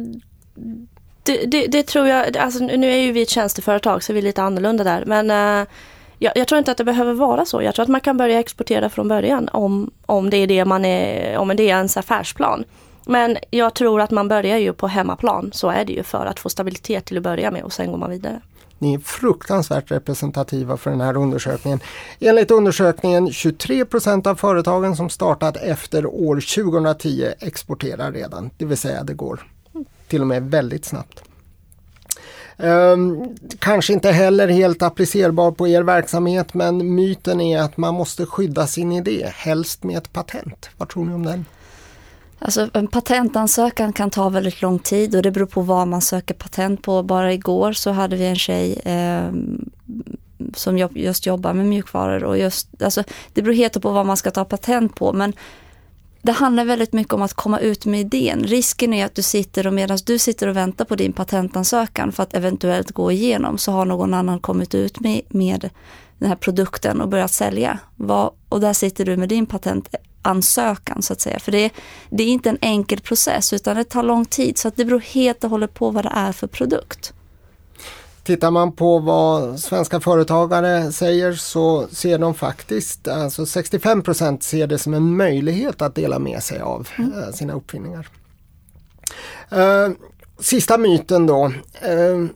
det, 1.23 1.47
det, 1.47 1.66
det, 1.66 1.83
tror 1.83 2.09
jag. 2.09 2.37
Alltså, 2.37 2.64
nu 2.64 2.93
är 2.93 2.97
ju 2.97 3.12
vi 3.12 3.23
ett 3.23 3.31
tjänsteföretag 3.31 4.03
så 4.03 4.12
vi 4.12 4.19
är 4.19 4.23
lite 4.23 4.43
annorlunda 4.43 4.85
där. 4.85 5.05
Men 5.07 5.31
uh, 5.31 5.69
jag, 6.19 6.33
jag, 6.37 6.49
tror 6.49 6.59
inte 6.59 6.71
att 6.71 6.79
det 6.79 6.85
behöver 6.85 7.12
vara 7.12 7.45
så. 7.45 7.62
Jag 7.62 7.75
tror 7.75 7.83
att 7.83 7.88
man 7.88 8.01
kan 8.01 8.16
börja 8.16 8.40
exportera 8.40 8.88
från 8.88 9.09
början 9.09 9.49
om, 9.53 9.90
om 10.07 10.31
det 10.31 10.37
är 10.37 10.47
det 10.47 10.64
man 10.64 10.85
är, 10.85 11.37
om 11.38 11.49
det 11.49 11.62
är 11.62 11.77
ens 11.77 11.97
affärsplan. 11.97 12.64
Men 13.07 13.37
jag 13.51 13.75
tror 13.75 14.01
att 14.01 14.11
man 14.11 14.29
börjar 14.29 14.59
ju 14.59 14.73
på 14.73 14.87
hemmaplan, 14.87 15.51
så 15.53 15.69
är 15.69 15.85
det 15.85 15.93
ju 15.93 16.03
för 16.03 16.27
att 16.27 16.40
få 16.40 16.49
stabilitet 16.49 17.05
till 17.05 17.16
att 17.16 17.23
börja 17.23 17.51
med 17.51 17.62
och 17.62 17.73
sen 17.73 17.90
går 17.90 17.99
man 17.99 18.11
vidare. 18.11 18.40
Ni 18.81 18.95
är 18.95 18.99
fruktansvärt 18.99 19.90
representativa 19.90 20.77
för 20.77 20.90
den 20.90 21.01
här 21.01 21.16
undersökningen. 21.16 21.81
Enligt 22.21 22.51
undersökningen 22.51 23.33
23 23.33 23.85
procent 23.85 24.27
av 24.27 24.35
företagen 24.35 24.97
som 24.97 25.11
startat 25.11 25.57
efter 25.57 26.07
år 26.07 26.64
2010 26.64 27.33
exporterar 27.38 28.12
redan, 28.12 28.51
det 28.57 28.64
vill 28.64 28.77
säga 28.77 29.03
det 29.03 29.14
går 29.14 29.47
till 30.09 30.21
och 30.21 30.27
med 30.27 30.51
väldigt 30.51 30.85
snabbt. 30.85 31.23
Um, 32.57 33.37
kanske 33.59 33.93
inte 33.93 34.11
heller 34.11 34.49
helt 34.49 34.83
applicerbar 34.83 35.51
på 35.51 35.69
er 35.69 35.83
verksamhet 35.83 36.55
men 36.55 36.95
myten 36.95 37.40
är 37.40 37.61
att 37.62 37.77
man 37.77 37.95
måste 37.95 38.27
skydda 38.27 38.66
sin 38.66 38.93
idé, 38.93 39.33
helst 39.35 39.85
med 39.85 39.99
ett 39.99 40.12
patent. 40.12 40.71
Vad 40.77 40.88
tror 40.88 41.05
ni 41.05 41.14
om 41.14 41.27
den? 41.27 41.45
Alltså 42.42 42.68
en 42.72 42.88
patentansökan 42.88 43.92
kan 43.92 44.11
ta 44.11 44.29
väldigt 44.29 44.62
lång 44.62 44.79
tid 44.79 45.14
och 45.14 45.22
det 45.22 45.31
beror 45.31 45.46
på 45.46 45.61
vad 45.61 45.88
man 45.88 46.00
söker 46.00 46.35
patent 46.35 46.83
på. 46.83 47.03
Bara 47.03 47.33
igår 47.33 47.72
så 47.72 47.90
hade 47.90 48.16
vi 48.16 48.26
en 48.26 48.37
tjej 48.37 48.81
eh, 48.85 49.31
som 50.55 50.79
just 50.79 51.26
jobbar 51.26 51.53
med 51.53 51.66
mjukvaror 51.66 52.24
och 52.24 52.38
just, 52.38 52.83
alltså 52.83 53.03
det 53.33 53.42
beror 53.42 53.55
helt 53.55 53.83
på 53.83 53.90
vad 53.90 54.07
man 54.07 54.16
ska 54.16 54.31
ta 54.31 54.44
patent 54.44 54.94
på 54.94 55.12
men 55.12 55.33
det 56.22 56.33
handlar 56.33 56.64
väldigt 56.64 56.92
mycket 56.92 57.12
om 57.12 57.22
att 57.22 57.35
komma 57.35 57.59
ut 57.59 57.87
med 57.87 58.00
idén. 58.00 58.44
Risken 58.44 58.92
är 58.92 59.05
att 59.05 59.14
du 59.14 59.22
sitter 59.22 59.66
och 59.66 59.74
medan 59.74 59.98
du 60.07 60.18
sitter 60.18 60.46
och 60.46 60.57
väntar 60.57 60.85
på 60.85 60.96
din 60.96 61.12
patentansökan 61.12 62.12
för 62.12 62.22
att 62.22 62.35
eventuellt 62.35 62.92
gå 62.92 63.12
igenom 63.12 63.59
så 63.59 63.72
har 63.72 63.85
någon 63.85 64.14
annan 64.14 64.40
kommit 64.40 64.74
ut 64.74 65.00
med, 65.00 65.22
med 65.29 65.70
den 66.18 66.29
här 66.29 66.37
produkten 66.37 67.00
och 67.00 67.09
börjat 67.09 67.33
sälja. 67.33 67.79
och 68.48 68.61
där 68.61 68.72
sitter 68.72 69.05
du 69.05 69.16
med 69.16 69.29
din 69.29 69.46
patent 69.46 69.94
ansökan 70.22 71.02
så 71.02 71.12
att 71.12 71.20
säga. 71.20 71.38
För 71.38 71.52
det, 71.52 71.70
det 72.11 72.22
är 72.22 72.28
inte 72.28 72.48
en 72.50 72.59
enkel 72.61 73.00
process 73.00 73.52
utan 73.52 73.76
det 73.76 73.85
tar 73.85 74.02
lång 74.02 74.24
tid 74.24 74.59
så 74.59 74.68
att 74.68 74.76
det 74.76 74.85
beror 74.85 75.00
helt 75.00 75.44
och 75.44 75.50
hållet 75.50 75.74
på 75.74 75.90
vad 75.90 76.04
det 76.04 76.12
är 76.14 76.33
för 76.33 76.46
produkt. 76.46 77.12
Tittar 78.22 78.50
man 78.50 78.72
på 78.72 78.98
vad 78.98 79.61
svenska 79.61 80.00
företagare 80.00 80.92
säger 80.92 81.33
så 81.33 81.87
ser 81.90 82.18
de 82.18 82.35
faktiskt, 82.35 83.09
alltså 83.09 83.42
65% 83.42 84.40
ser 84.40 84.66
det 84.66 84.78
som 84.78 84.94
en 84.94 85.16
möjlighet 85.16 85.83
att 85.83 85.94
dela 85.94 86.18
med 86.18 86.42
sig 86.42 86.61
av 86.61 86.88
mm. 86.98 87.12
Eh, 87.12 87.30
sina 87.30 87.52
uppfinningar. 87.52 88.09
Uh, 89.52 89.94
sista 90.40 90.78
myten 90.78 91.26
då. 91.26 91.46
Uh, 91.46 92.26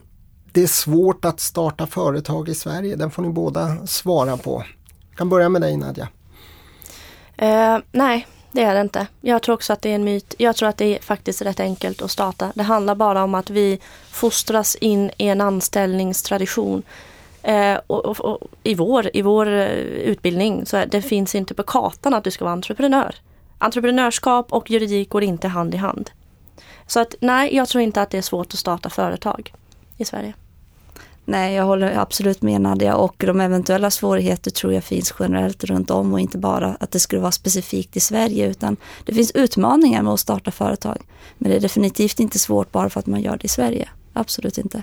det 0.52 0.62
är 0.62 0.66
svårt 0.66 1.24
att 1.24 1.40
starta 1.40 1.86
företag 1.86 2.48
i 2.48 2.54
Sverige. 2.54 2.96
Den 2.96 3.10
får 3.10 3.22
ni 3.22 3.28
båda 3.28 3.86
svara 3.86 4.36
på. 4.36 4.64
Jag 5.10 5.18
kan 5.18 5.28
börja 5.28 5.48
med 5.48 5.62
dig 5.62 5.76
Nadja. 5.76 6.08
Uh, 7.42 7.78
nej, 7.92 8.26
det 8.52 8.62
är 8.62 8.74
det 8.74 8.80
inte. 8.80 9.06
Jag 9.20 9.42
tror 9.42 9.54
också 9.54 9.72
att 9.72 9.82
det 9.82 9.90
är 9.90 9.94
en 9.94 10.04
myt. 10.04 10.34
Jag 10.38 10.56
tror 10.56 10.68
att 10.68 10.76
det 10.76 10.96
är 10.96 11.02
faktiskt 11.02 11.42
rätt 11.42 11.60
enkelt 11.60 12.02
att 12.02 12.10
starta. 12.10 12.52
Det 12.54 12.62
handlar 12.62 12.94
bara 12.94 13.24
om 13.24 13.34
att 13.34 13.50
vi 13.50 13.78
fostras 14.10 14.74
in 14.74 15.10
i 15.18 15.28
en 15.28 15.40
anställningstradition. 15.40 16.82
Eh, 17.42 17.78
och, 17.86 18.04
och, 18.04 18.20
och, 18.20 18.38
I 18.62 18.74
vår, 18.74 19.10
i 19.14 19.22
vår 19.22 19.46
eh, 19.46 19.68
utbildning 19.68 20.66
så 20.66 20.76
är, 20.76 20.86
det 20.86 21.02
finns 21.02 21.34
inte 21.34 21.54
på 21.54 21.62
kartan 21.62 22.14
att 22.14 22.24
du 22.24 22.30
ska 22.30 22.44
vara 22.44 22.52
entreprenör. 22.52 23.14
Entreprenörskap 23.58 24.52
och 24.52 24.70
juridik 24.70 25.08
går 25.08 25.22
inte 25.22 25.48
hand 25.48 25.74
i 25.74 25.76
hand. 25.76 26.10
Så 26.86 27.00
att 27.00 27.14
nej, 27.20 27.56
jag 27.56 27.68
tror 27.68 27.82
inte 27.82 28.02
att 28.02 28.10
det 28.10 28.18
är 28.18 28.22
svårt 28.22 28.46
att 28.46 28.58
starta 28.58 28.90
företag 28.90 29.52
i 29.96 30.04
Sverige. 30.04 30.34
Nej, 31.24 31.54
jag 31.54 31.64
håller 31.64 31.98
absolut 31.98 32.42
med 32.42 32.60
Nadia 32.60 32.96
och 32.96 33.14
de 33.18 33.40
eventuella 33.40 33.90
svårigheter 33.90 34.50
tror 34.50 34.72
jag 34.72 34.84
finns 34.84 35.14
generellt 35.18 35.64
runt 35.64 35.90
om 35.90 36.12
och 36.12 36.20
inte 36.20 36.38
bara 36.38 36.76
att 36.80 36.90
det 36.90 37.00
skulle 37.00 37.20
vara 37.20 37.32
specifikt 37.32 37.96
i 37.96 38.00
Sverige 38.00 38.50
utan 38.50 38.76
det 39.04 39.14
finns 39.14 39.30
utmaningar 39.30 40.02
med 40.02 40.12
att 40.12 40.20
starta 40.20 40.50
företag. 40.50 40.98
Men 41.38 41.50
det 41.50 41.56
är 41.56 41.60
definitivt 41.60 42.20
inte 42.20 42.38
svårt 42.38 42.72
bara 42.72 42.90
för 42.90 43.00
att 43.00 43.06
man 43.06 43.22
gör 43.22 43.36
det 43.36 43.44
i 43.44 43.48
Sverige. 43.48 43.88
Absolut 44.12 44.58
inte. 44.58 44.82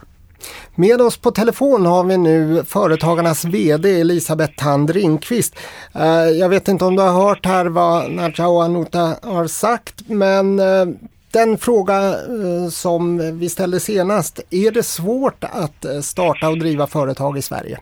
Med 0.75 1.01
oss 1.01 1.17
på 1.17 1.31
telefon 1.31 1.85
har 1.85 2.03
vi 2.03 2.17
nu 2.17 2.63
Företagarnas 2.65 3.45
VD 3.45 4.01
Elisabeth 4.01 4.53
Tand 4.63 4.89
Ringqvist. 4.89 5.55
Eh, 5.95 6.05
jag 6.13 6.49
vet 6.49 6.67
inte 6.67 6.85
om 6.85 6.95
du 6.95 7.01
har 7.01 7.27
hört 7.27 7.45
här 7.45 7.65
vad 7.65 8.11
Nadja 8.11 8.47
och 8.47 8.63
Anuta 8.63 9.15
har 9.21 9.47
sagt 9.47 9.95
men 10.07 10.59
eh, 10.59 10.85
den 11.33 11.57
fråga 11.57 11.95
eh, 11.95 12.67
som 12.69 13.17
vi 13.39 13.49
ställde 13.49 13.79
senast, 13.79 14.53
är 14.53 14.71
det 14.71 14.83
svårt 14.83 15.43
att 15.43 15.85
eh, 15.85 15.99
starta 16.01 16.49
och 16.49 16.59
driva 16.59 16.87
företag 16.87 17.37
i 17.37 17.41
Sverige? 17.41 17.77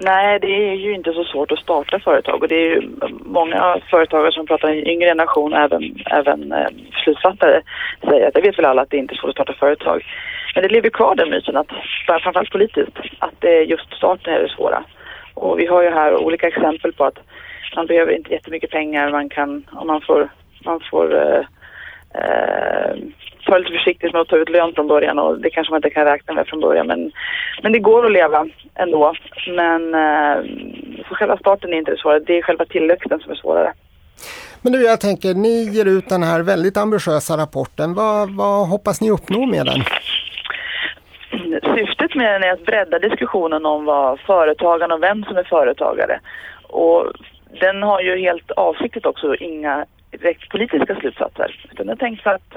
Nej, 0.00 0.38
det 0.40 0.70
är 0.70 0.74
ju 0.74 0.94
inte 0.94 1.12
så 1.12 1.24
svårt 1.24 1.52
att 1.52 1.58
starta 1.58 1.98
företag 1.98 2.42
och 2.42 2.48
det 2.48 2.54
är 2.54 2.68
ju 2.74 2.90
många 3.24 3.80
företagare 3.90 4.32
som 4.32 4.46
pratar 4.46 4.70
i 4.70 4.88
yngre 4.92 5.08
generation, 5.08 5.52
även, 5.52 5.82
även 6.06 6.52
eh, 6.52 6.68
beslutsfattare, 6.92 7.62
säger 8.00 8.28
att 8.28 8.34
det 8.34 8.40
vet 8.40 8.58
väl 8.58 8.64
alla 8.64 8.82
att 8.82 8.90
det 8.90 8.96
inte 8.96 9.14
är 9.14 9.16
svårt 9.16 9.28
att 9.28 9.36
starta 9.36 9.52
företag. 9.52 10.04
Men 10.54 10.62
det 10.62 10.68
lever 10.68 10.90
kvar 10.90 11.14
den 11.14 11.30
myten, 11.30 11.56
att, 11.56 11.70
framförallt 12.06 12.50
politiskt, 12.50 12.92
att 13.18 13.34
det 13.38 13.58
är 13.58 13.62
just 13.62 13.92
starten 13.96 14.34
är 14.34 14.42
det 14.42 14.48
svåra. 14.48 14.84
Och 15.34 15.58
vi 15.58 15.66
har 15.66 15.82
ju 15.82 15.90
här 15.90 16.16
olika 16.16 16.48
exempel 16.48 16.92
på 16.92 17.04
att 17.04 17.18
man 17.76 17.86
behöver 17.86 18.12
inte 18.12 18.32
jättemycket 18.32 18.70
pengar, 18.70 19.10
man 19.10 19.28
kan, 19.28 19.64
om 19.72 19.86
man 19.86 20.00
får, 20.00 20.28
man 20.64 20.80
får 20.90 21.46
eh, 22.14 22.96
ta 23.46 23.58
lite 23.58 23.72
försiktigt 23.72 24.12
med 24.12 24.20
att 24.20 24.28
ta 24.28 24.36
ut 24.36 24.48
lön 24.48 24.72
från 24.74 24.88
början 24.88 25.18
och 25.18 25.40
det 25.40 25.50
kanske 25.50 25.70
man 25.70 25.78
inte 25.78 25.90
kan 25.90 26.04
räkna 26.04 26.34
med 26.34 26.46
från 26.46 26.60
början 26.60 26.86
men, 26.86 27.12
men 27.62 27.72
det 27.72 27.78
går 27.78 28.06
att 28.06 28.12
leva 28.12 28.46
ändå. 28.74 29.14
Men 29.46 29.94
eh, 29.94 30.36
för 31.08 31.14
själva 31.14 31.36
starten 31.36 31.72
är 31.72 31.78
inte 31.78 31.90
det 31.90 31.98
svåra, 31.98 32.20
det 32.20 32.38
är 32.38 32.42
själva 32.42 32.64
tillväxten 32.64 33.20
som 33.20 33.30
är 33.30 33.36
svårare. 33.36 33.72
Men 34.62 34.72
nu 34.72 34.78
jag 34.78 35.00
tänker, 35.00 35.34
ni 35.34 35.62
ger 35.62 35.84
ut 35.86 36.08
den 36.08 36.22
här 36.22 36.42
väldigt 36.42 36.76
ambitiösa 36.76 37.36
rapporten. 37.36 37.94
Vad, 37.94 38.30
vad 38.30 38.68
hoppas 38.68 39.00
ni 39.00 39.10
uppnå 39.10 39.46
med 39.46 39.66
den? 39.66 39.80
Syftet 41.76 42.14
med 42.14 42.32
den 42.32 42.42
är 42.42 42.52
att 42.52 42.64
bredda 42.66 42.98
diskussionen 42.98 43.66
om 43.66 43.84
vad 43.84 44.20
företagarna 44.20 44.94
och 44.94 45.02
vem 45.02 45.24
som 45.24 45.36
är 45.36 45.44
företagare. 45.44 46.20
Och 46.62 47.12
den 47.60 47.82
har 47.82 48.00
ju 48.00 48.18
helt 48.18 48.50
avsiktligt 48.50 49.06
också 49.06 49.36
inga 49.36 49.86
direkt 50.10 50.48
politiska 50.48 50.96
slutsatser. 50.96 51.68
Utan 51.72 51.86
jag 51.86 51.94
är 51.94 51.98
tänkt 51.98 52.26
att 52.26 52.56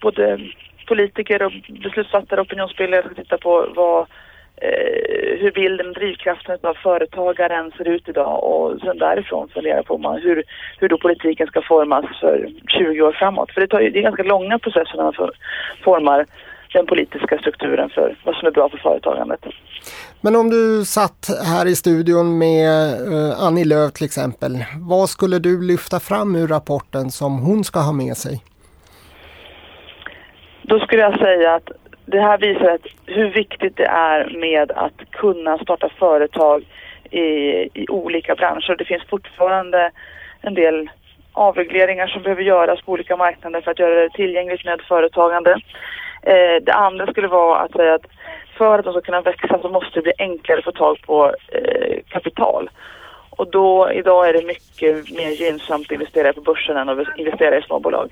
både 0.00 0.40
politiker 0.86 1.42
och 1.42 1.52
beslutsfattare 1.68 2.40
och 2.40 2.46
opinionsbildare 2.46 3.02
ska 3.02 3.14
titta 3.14 3.38
på 3.38 3.66
vad, 3.76 4.00
eh, 4.56 5.38
hur 5.40 5.50
bilden 5.50 5.92
drivkraften 5.92 6.58
av 6.62 6.74
företagaren 6.74 7.72
ser 7.76 7.88
ut 7.88 8.08
idag 8.08 8.44
och 8.44 8.80
sen 8.80 8.98
därifrån 8.98 9.48
fundera 9.48 9.82
på 9.82 9.98
man, 9.98 10.20
hur, 10.22 10.42
hur 10.78 10.88
då 10.88 10.98
politiken 10.98 11.46
ska 11.46 11.62
formas 11.62 12.04
för 12.20 12.48
20 12.68 13.02
år 13.02 13.12
framåt. 13.12 13.52
För 13.52 13.60
det, 13.60 13.66
tar 13.66 13.80
ju, 13.80 13.90
det 13.90 13.98
är 13.98 14.02
ganska 14.02 14.22
långa 14.22 14.58
processer 14.58 14.96
när 14.96 15.04
man 15.04 15.12
för, 15.12 15.30
formar 15.84 16.26
den 16.72 16.86
politiska 16.86 17.38
strukturen 17.38 17.90
för 17.90 18.16
vad 18.24 18.34
som 18.34 18.46
är 18.48 18.52
bra 18.52 18.68
för 18.68 18.78
företagandet. 18.78 19.40
Men 20.20 20.36
om 20.36 20.50
du 20.50 20.84
satt 20.84 21.28
här 21.46 21.66
i 21.66 21.74
studion 21.74 22.38
med 22.38 23.00
uh, 23.08 23.46
Annie 23.46 23.64
Lööf 23.64 23.92
till 23.92 24.04
exempel, 24.04 24.52
vad 24.76 25.08
skulle 25.08 25.38
du 25.38 25.62
lyfta 25.62 26.00
fram 26.00 26.36
ur 26.36 26.48
rapporten 26.48 27.10
som 27.10 27.38
hon 27.38 27.64
ska 27.64 27.80
ha 27.80 27.92
med 27.92 28.16
sig? 28.16 28.42
Då 30.62 30.80
skulle 30.80 31.02
jag 31.02 31.18
säga 31.18 31.54
att 31.54 31.68
det 32.06 32.20
här 32.20 32.38
visar 32.38 32.68
att 32.68 32.86
hur 33.06 33.30
viktigt 33.30 33.76
det 33.76 33.86
är 33.86 34.38
med 34.40 34.72
att 34.72 35.10
kunna 35.10 35.58
starta 35.58 35.88
företag 35.98 36.64
i, 37.10 37.26
i 37.82 37.86
olika 37.88 38.34
branscher. 38.34 38.76
Det 38.78 38.84
finns 38.84 39.02
fortfarande 39.10 39.90
en 40.40 40.54
del 40.54 40.90
avregleringar 41.32 42.06
som 42.06 42.22
behöver 42.22 42.42
göras 42.42 42.82
på 42.82 42.92
olika 42.92 43.16
marknader 43.16 43.60
för 43.60 43.70
att 43.70 43.78
göra 43.78 44.00
det 44.00 44.10
tillgängligt 44.10 44.64
med 44.64 44.80
företagande. 44.80 45.60
Eh, 46.22 46.62
det 46.62 46.72
andra 46.72 47.06
skulle 47.06 47.28
vara 47.28 47.60
att 47.60 47.72
säga 47.72 47.94
att 47.94 48.06
för 48.58 48.78
att 48.78 48.84
de 48.84 48.92
ska 48.92 49.00
kunna 49.00 49.20
växa 49.20 49.58
så 49.62 49.68
måste 49.68 49.90
det 49.94 50.02
bli 50.02 50.12
enklare 50.18 50.58
att 50.58 50.64
få 50.64 50.72
tag 50.72 50.96
på 51.06 51.34
eh, 51.48 51.98
kapital. 52.08 52.70
Och 53.30 53.50
då, 53.50 53.92
idag 53.92 54.28
är 54.28 54.32
det 54.32 54.46
mycket 54.46 55.10
mer 55.10 55.30
gynnsamt 55.30 55.86
att 55.86 55.92
investera 55.92 56.32
på 56.32 56.40
börsen 56.40 56.76
än 56.76 56.88
att 56.88 57.18
investera 57.18 57.58
i 57.58 57.62
småbolag. 57.62 58.10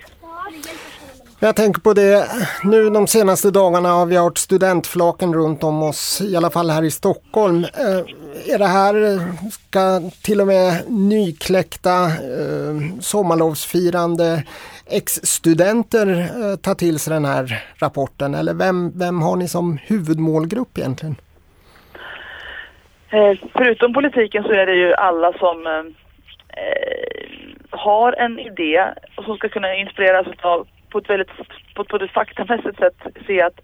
Jag 1.42 1.56
tänker 1.56 1.80
på 1.80 1.92
det, 1.92 2.28
nu 2.64 2.90
de 2.90 3.06
senaste 3.06 3.50
dagarna 3.50 3.88
har 3.88 4.06
vi 4.06 4.16
hört 4.16 4.38
studentflaken 4.38 5.34
runt 5.34 5.64
om 5.64 5.82
oss, 5.82 6.20
i 6.20 6.36
alla 6.36 6.50
fall 6.50 6.70
här 6.70 6.82
i 6.82 6.90
Stockholm. 6.90 7.64
Eh, 7.64 8.54
är 8.54 8.58
det 8.58 8.66
här, 8.66 9.20
ska 9.50 10.10
till 10.22 10.40
och 10.40 10.46
med 10.46 10.82
nykläckta 10.88 12.04
eh, 12.04 13.00
sommarlovsfirande 13.00 14.44
ex-studenter 14.90 16.06
eh, 16.08 16.56
ta 16.56 16.74
till 16.74 16.98
sig 16.98 17.14
den 17.14 17.24
här 17.24 17.62
rapporten? 17.80 18.34
Eller 18.34 18.54
vem, 18.54 18.98
vem 18.98 19.22
har 19.22 19.36
ni 19.36 19.48
som 19.48 19.78
huvudmålgrupp 19.86 20.78
egentligen? 20.78 21.16
Eh, 23.10 23.38
förutom 23.52 23.94
politiken 23.94 24.42
så 24.42 24.52
är 24.52 24.66
det 24.66 24.74
ju 24.74 24.94
alla 24.94 25.32
som 25.32 25.66
eh, 25.66 25.84
eh 26.62 27.20
har 27.72 28.12
en 28.12 28.38
idé 28.38 28.84
och 29.16 29.24
som 29.24 29.36
ska 29.36 29.48
kunna 29.48 29.74
inspireras 29.74 30.26
av 30.42 30.66
på 30.90 30.98
ett 30.98 31.10
väldigt 31.10 31.30
på, 31.74 31.84
på 31.84 31.96
ett 31.96 32.10
faktamässigt 32.10 32.78
sätt 32.78 32.94
se 33.26 33.42
att, 33.42 33.60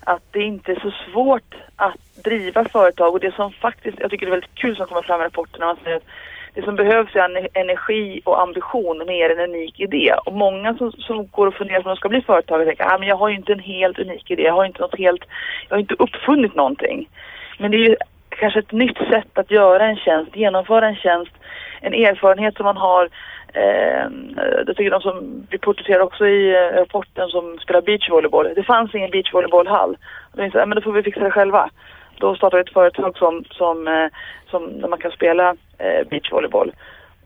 att 0.00 0.22
det 0.30 0.42
inte 0.42 0.72
är 0.72 0.80
så 0.80 0.90
svårt 0.90 1.54
att 1.76 2.22
driva 2.24 2.64
företag 2.64 3.14
och 3.14 3.20
det 3.20 3.34
som 3.34 3.52
faktiskt, 3.52 4.00
jag 4.00 4.10
tycker 4.10 4.26
det 4.26 4.30
är 4.30 4.40
väldigt 4.40 4.54
kul 4.54 4.76
som 4.76 4.86
kommer 4.86 5.02
fram 5.02 5.20
i 5.20 5.24
rapporten 5.24 5.60
när 5.60 5.66
man 5.66 5.76
säger 5.84 5.96
att 5.96 6.08
det 6.58 6.64
som 6.64 6.76
behövs 6.76 7.16
är 7.16 7.48
energi 7.54 8.20
och 8.24 8.40
ambition 8.40 9.04
mer 9.06 9.30
än 9.30 9.38
en 9.38 9.50
unik 9.50 9.80
idé. 9.80 10.14
Och 10.26 10.32
många 10.32 10.74
som, 10.74 10.92
som 10.92 11.26
går 11.26 11.46
och 11.46 11.54
funderar 11.54 11.80
på 11.80 11.88
om 11.88 11.94
de 11.94 11.96
ska 11.96 12.08
bli 12.08 12.20
företagare 12.20 12.66
tänker 12.66 12.84
att 12.84 13.00
ah, 13.00 13.04
jag 13.04 13.16
har 13.16 13.28
ju 13.28 13.36
inte 13.36 13.52
en 13.52 13.58
helt 13.58 13.98
unik 13.98 14.30
idé, 14.30 14.42
jag 14.42 14.52
har 14.52 14.64
inte 14.64 14.80
något 14.80 14.98
helt, 14.98 15.24
jag 15.68 15.76
har 15.76 15.80
inte 15.80 15.94
uppfunnit 15.98 16.54
någonting. 16.54 17.08
Men 17.58 17.70
det 17.70 17.76
är 17.76 17.88
ju 17.88 17.96
kanske 18.28 18.58
ett 18.58 18.72
nytt 18.72 18.98
sätt 18.98 19.38
att 19.38 19.50
göra 19.50 19.86
en 19.86 19.96
tjänst, 19.96 20.36
genomföra 20.36 20.88
en 20.88 20.96
tjänst, 20.96 21.32
en 21.80 21.94
erfarenhet 21.94 22.56
som 22.56 22.64
man 22.64 22.76
har 22.76 23.08
Eh, 23.52 24.10
det 24.66 24.74
tycker 24.74 24.90
de 24.90 25.00
som 25.00 25.46
vi 25.50 25.58
porträtterar 25.58 26.00
också 26.00 26.26
i 26.26 26.54
eh, 26.54 26.76
rapporten 26.76 27.28
som 27.28 27.58
spelar 27.58 27.80
beachvolleyboll. 27.80 28.52
Det 28.54 28.62
fanns 28.62 28.94
ingen 28.94 29.10
beachvolleybollhall. 29.10 29.96
Då 30.32 30.50
men 30.54 30.70
då 30.70 30.80
får 30.80 30.92
vi 30.92 31.02
fixa 31.02 31.20
det 31.20 31.30
själva. 31.30 31.70
Då 32.20 32.34
startade 32.34 32.62
vi 32.62 32.68
ett 32.68 32.74
företag 32.74 33.16
som, 33.16 33.44
som, 33.50 33.88
eh, 33.88 34.06
som 34.50 34.80
där 34.80 34.88
man 34.88 34.98
kan 34.98 35.10
spela 35.10 35.56
eh, 35.78 36.08
beachvolleyboll. 36.10 36.72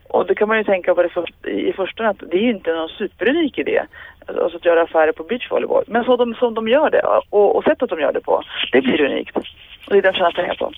Och 0.07 0.25
det 0.27 0.35
kan 0.35 0.47
man 0.47 0.57
ju 0.57 0.63
tänka 0.63 0.95
på 0.95 1.03
det 1.03 1.09
för, 1.09 1.49
i 1.49 1.73
första 1.73 2.07
att 2.07 2.19
det 2.19 2.37
är 2.37 2.41
ju 2.41 2.49
inte 2.49 2.73
någon 2.73 2.89
superunik 2.89 3.57
idé. 3.57 3.83
Alltså 4.25 4.57
att 4.57 4.65
göra 4.65 4.81
affärer 4.81 5.11
på 5.11 5.23
beachvolleyboll. 5.23 5.83
Men 5.87 6.03
så 6.03 6.17
de, 6.17 6.33
som 6.33 6.53
de 6.53 6.67
gör 6.67 6.89
det 6.89 7.01
och, 7.29 7.55
och 7.55 7.63
sättet 7.63 7.89
de 7.89 7.99
gör 7.99 8.13
det 8.13 8.21
på, 8.21 8.43
det 8.71 8.81
blir 8.81 9.01
unikt. 9.01 9.37
Och 9.37 9.43
det 9.87 9.97
är 9.97 10.01
det 10.01 10.07
jag 10.07 10.15
tjänar 10.15 10.31
pengar 10.31 10.55
på. 10.55 10.71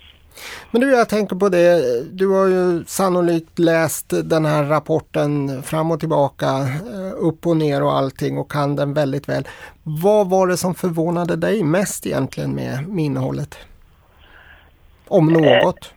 Men 0.71 0.81
du, 0.81 0.91
jag 0.91 1.09
tänker 1.09 1.35
på 1.35 1.49
det. 1.49 1.81
Du 2.11 2.27
har 2.27 2.47
ju 2.47 2.83
sannolikt 2.85 3.59
läst 3.59 4.13
den 4.29 4.45
här 4.45 4.63
rapporten 4.63 5.63
fram 5.63 5.91
och 5.91 5.99
tillbaka, 5.99 6.47
eh, 6.93 7.27
upp 7.27 7.47
och 7.47 7.57
ner 7.57 7.83
och 7.83 7.93
allting 7.93 8.37
och 8.37 8.51
kan 8.51 8.75
den 8.75 8.93
väldigt 8.93 9.29
väl. 9.29 9.47
Vad 9.83 10.29
var 10.29 10.47
det 10.47 10.57
som 10.57 10.75
förvånade 10.75 11.35
dig 11.35 11.63
mest 11.63 12.05
egentligen 12.05 12.55
med, 12.55 12.87
med 12.87 13.05
innehållet? 13.05 13.57
Om 15.07 15.33
något? 15.33 15.93
Eh, 15.93 15.95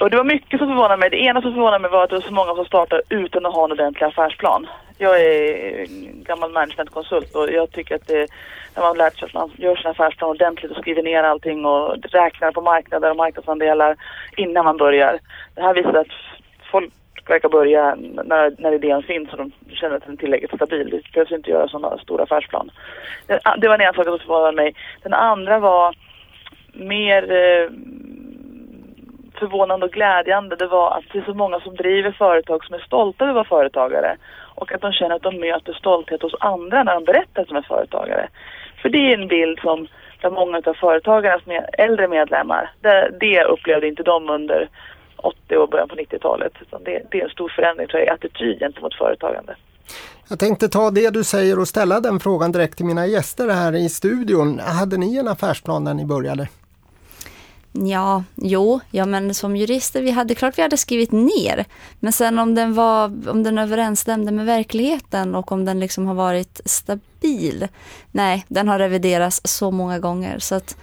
och 0.00 0.10
det 0.10 0.16
var 0.16 0.24
mycket 0.24 0.58
som 0.58 0.68
förvånade 0.68 0.96
mig. 0.96 1.10
Det 1.10 1.22
ena 1.22 1.42
som 1.42 1.52
förvånade 1.52 1.78
mig 1.78 1.90
var 1.90 2.04
att 2.04 2.10
det 2.10 2.16
var 2.16 2.22
så 2.22 2.32
många 2.32 2.54
som 2.54 2.64
startar 2.64 3.02
utan 3.08 3.46
att 3.46 3.54
ha 3.54 3.64
en 3.64 3.72
ordentlig 3.72 4.06
affärsplan. 4.06 4.66
Jag 4.98 5.20
är 5.20 5.86
gammal 6.24 6.52
managementkonsult 6.52 7.34
och 7.34 7.50
jag 7.52 7.70
tycker 7.72 7.94
att 7.94 8.06
det, 8.06 8.26
när 8.74 8.82
man 8.82 8.96
lärt 8.96 9.18
sig 9.18 9.26
att 9.26 9.34
man 9.34 9.50
gör 9.56 9.76
sin 9.76 9.90
affärsplan 9.90 10.30
ordentligt 10.30 10.70
och 10.70 10.76
skriver 10.76 11.02
ner 11.02 11.22
allting 11.22 11.64
och 11.64 11.96
räknar 12.12 12.52
på 12.52 12.60
marknader 12.60 13.10
och 13.10 13.16
marknadsandelar 13.16 13.96
innan 14.36 14.64
man 14.64 14.76
börjar. 14.76 15.18
Det 15.54 15.62
här 15.62 15.74
visar 15.74 15.94
att 15.94 16.12
folk 16.70 16.92
verkar 17.26 17.48
börja 17.48 17.94
när, 18.24 18.54
när 18.58 18.72
idén 18.72 19.02
finns 19.02 19.30
och 19.32 19.38
de 19.38 19.52
känner 19.74 19.96
att 19.96 20.04
den 20.04 20.12
är 20.12 20.16
tillräckligt 20.16 20.54
stabil. 20.54 20.90
Det 20.90 21.12
behövs 21.12 21.32
inte 21.32 21.50
göra 21.50 21.68
sådana 21.68 21.98
stora 21.98 22.22
affärsplan. 22.22 22.70
Det, 23.26 23.40
det 23.58 23.68
var 23.68 23.78
den 23.78 23.86
ena 23.86 23.92
saken 23.92 24.12
som 24.12 24.18
förvånade 24.18 24.56
mig. 24.56 24.74
Den 25.02 25.14
andra 25.14 25.58
var 25.58 25.96
mer 26.74 27.22
eh, 27.22 27.70
förvånande 29.38 29.86
och 29.86 29.92
glädjande 29.92 30.56
det 30.56 30.66
var 30.66 30.98
att 30.98 31.04
det 31.12 31.18
är 31.18 31.22
så 31.22 31.34
många 31.34 31.60
som 31.60 31.74
driver 31.76 32.12
företag 32.12 32.64
som 32.64 32.74
är 32.74 32.78
stolta 32.78 33.24
över 33.24 33.40
att 33.40 33.50
vara 33.50 33.60
företagare 33.60 34.16
och 34.54 34.72
att 34.72 34.80
de 34.80 34.92
känner 34.92 35.14
att 35.14 35.22
de 35.22 35.40
möter 35.40 35.72
stolthet 35.72 36.22
hos 36.22 36.34
andra 36.40 36.82
när 36.82 36.94
de 36.94 37.04
berättar 37.04 37.42
att 37.42 37.48
de 37.48 37.56
är 37.56 37.62
företagare. 37.62 38.28
För 38.82 38.88
det 38.88 39.12
är 39.12 39.18
en 39.18 39.28
bild 39.28 39.58
som 39.58 39.88
där 40.20 40.30
många 40.30 40.62
av 40.66 40.74
företagarnas 40.74 41.46
med, 41.46 41.70
äldre 41.78 42.08
medlemmar, 42.08 42.72
det, 42.80 43.10
det 43.20 43.44
upplevde 43.44 43.88
inte 43.88 44.02
de 44.02 44.30
under 44.30 44.68
80 45.16 45.56
och 45.56 45.68
början 45.68 45.88
på 45.88 45.96
90-talet. 45.96 46.52
Det, 46.84 47.02
det, 47.10 47.20
är 47.20 47.24
en 47.24 47.30
stor 47.30 47.48
förändring 47.56 47.88
tror 47.88 48.00
jag, 48.00 48.08
i 48.08 48.10
attityd 48.10 48.58
gentemot 48.58 48.94
företagande. 48.94 49.56
Jag 50.28 50.38
tänkte 50.38 50.68
ta 50.68 50.90
det 50.90 51.10
du 51.10 51.24
säger 51.24 51.58
och 51.58 51.68
ställa 51.68 52.00
den 52.00 52.20
frågan 52.20 52.52
direkt 52.52 52.76
till 52.76 52.86
mina 52.86 53.06
gäster 53.06 53.48
här 53.48 53.74
i 53.74 53.88
studion. 53.88 54.58
Hade 54.58 54.96
ni 54.96 55.16
en 55.16 55.28
affärsplan 55.28 55.84
när 55.84 55.94
ni 55.94 56.04
började? 56.04 56.48
Ja, 57.76 58.24
jo, 58.34 58.80
ja 58.90 59.06
men 59.06 59.34
som 59.34 59.56
jurister, 59.56 60.02
vi 60.02 60.10
hade 60.10 60.34
klart 60.34 60.58
vi 60.58 60.62
hade 60.62 60.76
skrivit 60.76 61.12
ner. 61.12 61.64
Men 62.00 62.12
sen 62.12 62.38
om 62.38 62.54
den 62.54 62.74
var, 62.74 63.04
om 63.28 63.42
den 63.42 63.58
överensstämde 63.58 64.32
med 64.32 64.46
verkligheten 64.46 65.34
och 65.34 65.52
om 65.52 65.64
den 65.64 65.80
liksom 65.80 66.06
har 66.06 66.14
varit 66.14 66.60
stabil. 66.64 67.68
Nej, 68.10 68.44
den 68.48 68.68
har 68.68 68.78
reviderats 68.78 69.40
så 69.44 69.70
många 69.70 69.98
gånger 69.98 70.38
så 70.38 70.54
att 70.54 70.76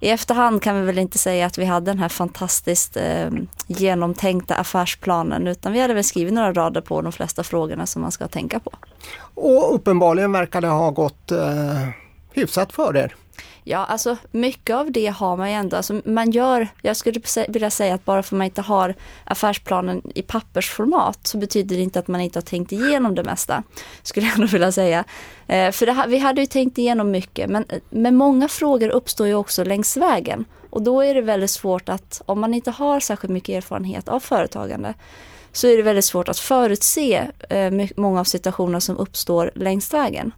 i 0.00 0.08
efterhand 0.08 0.62
kan 0.62 0.80
vi 0.80 0.86
väl 0.86 0.98
inte 0.98 1.18
säga 1.18 1.46
att 1.46 1.58
vi 1.58 1.64
hade 1.64 1.90
den 1.90 1.98
här 1.98 2.08
fantastiskt 2.08 2.96
eh, 2.96 3.30
genomtänkta 3.66 4.54
affärsplanen 4.54 5.46
utan 5.46 5.72
vi 5.72 5.80
hade 5.80 5.94
väl 5.94 6.04
skrivit 6.04 6.34
några 6.34 6.52
rader 6.52 6.80
på 6.80 7.02
de 7.02 7.12
flesta 7.12 7.42
frågorna 7.42 7.86
som 7.86 8.02
man 8.02 8.12
ska 8.12 8.28
tänka 8.28 8.60
på. 8.60 8.70
Och 9.34 9.74
uppenbarligen 9.74 10.32
verkar 10.32 10.60
det 10.60 10.68
ha 10.68 10.90
gått 10.90 11.30
eh, 11.30 11.88
hyfsat 12.32 12.72
för 12.72 12.96
er. 12.96 13.14
Ja, 13.66 13.78
alltså 13.78 14.16
mycket 14.30 14.76
av 14.76 14.92
det 14.92 15.06
har 15.06 15.36
man 15.36 15.50
ju 15.50 15.54
ändå. 15.54 15.76
Alltså, 15.76 16.00
man 16.04 16.30
gör, 16.30 16.68
jag 16.82 16.96
skulle 16.96 17.20
vilja 17.48 17.70
säga 17.70 17.94
att 17.94 18.04
bara 18.04 18.22
för 18.22 18.36
att 18.36 18.38
man 18.38 18.44
inte 18.44 18.62
har 18.62 18.94
affärsplanen 19.24 20.02
i 20.14 20.22
pappersformat 20.22 21.26
så 21.26 21.38
betyder 21.38 21.76
det 21.76 21.82
inte 21.82 21.98
att 21.98 22.08
man 22.08 22.20
inte 22.20 22.38
har 22.38 22.44
tänkt 22.44 22.72
igenom 22.72 23.14
det 23.14 23.24
mesta. 23.24 23.62
Skulle 24.02 24.26
jag 24.26 24.38
nog 24.38 24.48
vilja 24.48 24.72
säga. 24.72 25.04
Eh, 25.46 25.70
för 25.70 25.86
det, 25.86 26.04
vi 26.08 26.18
hade 26.18 26.40
ju 26.40 26.46
tänkt 26.46 26.78
igenom 26.78 27.10
mycket 27.10 27.50
men, 27.50 27.64
men 27.90 28.16
många 28.16 28.48
frågor 28.48 28.88
uppstår 28.88 29.26
ju 29.26 29.34
också 29.34 29.64
längs 29.64 29.96
vägen. 29.96 30.44
Och 30.70 30.82
då 30.82 31.00
är 31.00 31.14
det 31.14 31.22
väldigt 31.22 31.50
svårt 31.50 31.88
att, 31.88 32.22
om 32.26 32.40
man 32.40 32.54
inte 32.54 32.70
har 32.70 33.00
särskilt 33.00 33.32
mycket 33.32 33.56
erfarenhet 33.56 34.08
av 34.08 34.20
företagande, 34.20 34.94
så 35.52 35.66
är 35.66 35.76
det 35.76 35.82
väldigt 35.82 36.04
svårt 36.04 36.28
att 36.28 36.38
förutse 36.38 37.30
eh, 37.50 37.72
många 37.96 38.20
av 38.20 38.24
situationerna 38.24 38.80
som 38.80 38.96
uppstår 38.96 39.50
längs 39.54 39.94
vägen. 39.94 40.32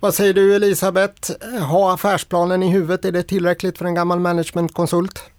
Vad 0.00 0.14
säger 0.14 0.34
du 0.34 0.54
Elisabeth? 0.54 1.32
Ha 1.70 1.94
affärsplanen 1.94 2.62
i 2.62 2.70
huvudet, 2.70 3.04
är 3.04 3.12
det 3.12 3.22
tillräckligt 3.22 3.78
för 3.78 3.84
en 3.84 3.94
gammal 3.94 4.20
managementkonsult? 4.20 5.30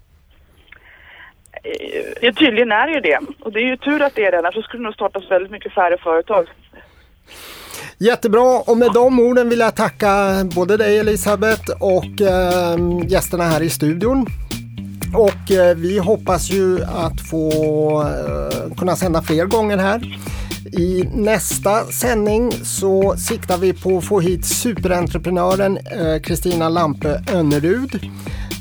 Eh, 1.63 1.71
ja, 2.21 2.33
tydligen 2.33 2.71
är 2.71 2.87
det 2.87 2.93
ju 2.93 2.99
det. 2.99 3.19
Och 3.39 3.51
det 3.51 3.59
är 3.59 3.65
ju 3.65 3.77
tur 3.77 4.01
att 4.01 4.15
det 4.15 4.25
är 4.25 4.31
det, 4.31 4.37
annars 4.37 4.65
skulle 4.65 4.83
det 4.83 4.85
nog 4.85 4.93
startas 4.93 5.31
väldigt 5.31 5.51
mycket 5.51 5.73
färre 5.73 5.97
företag. 5.97 6.47
Jättebra 7.97 8.59
och 8.59 8.77
med 8.77 8.91
de 8.93 9.19
orden 9.19 9.49
vill 9.49 9.59
jag 9.59 9.75
tacka 9.75 10.09
både 10.55 10.77
dig 10.77 10.99
Elisabeth 10.99 11.71
och 11.79 12.21
äh, 12.21 13.07
gästerna 13.07 13.43
här 13.43 13.61
i 13.61 13.69
studion. 13.69 14.25
Och 15.13 15.51
äh, 15.51 15.75
vi 15.75 15.99
hoppas 15.99 16.51
ju 16.51 16.83
att 16.83 17.21
få 17.29 17.51
äh, 18.01 18.75
kunna 18.77 18.95
sända 18.95 19.21
fler 19.21 19.45
gånger 19.45 19.77
här. 19.77 20.01
I 20.65 21.09
nästa 21.13 21.85
sändning 21.85 22.51
så 22.51 23.15
siktar 23.17 23.57
vi 23.57 23.73
på 23.73 23.97
att 23.97 24.05
få 24.05 24.19
hit 24.19 24.45
superentreprenören 24.45 25.77
eh, 25.77 26.21
Kristina 26.21 26.69
Lampe 26.69 27.23
Önnerud. 27.33 27.99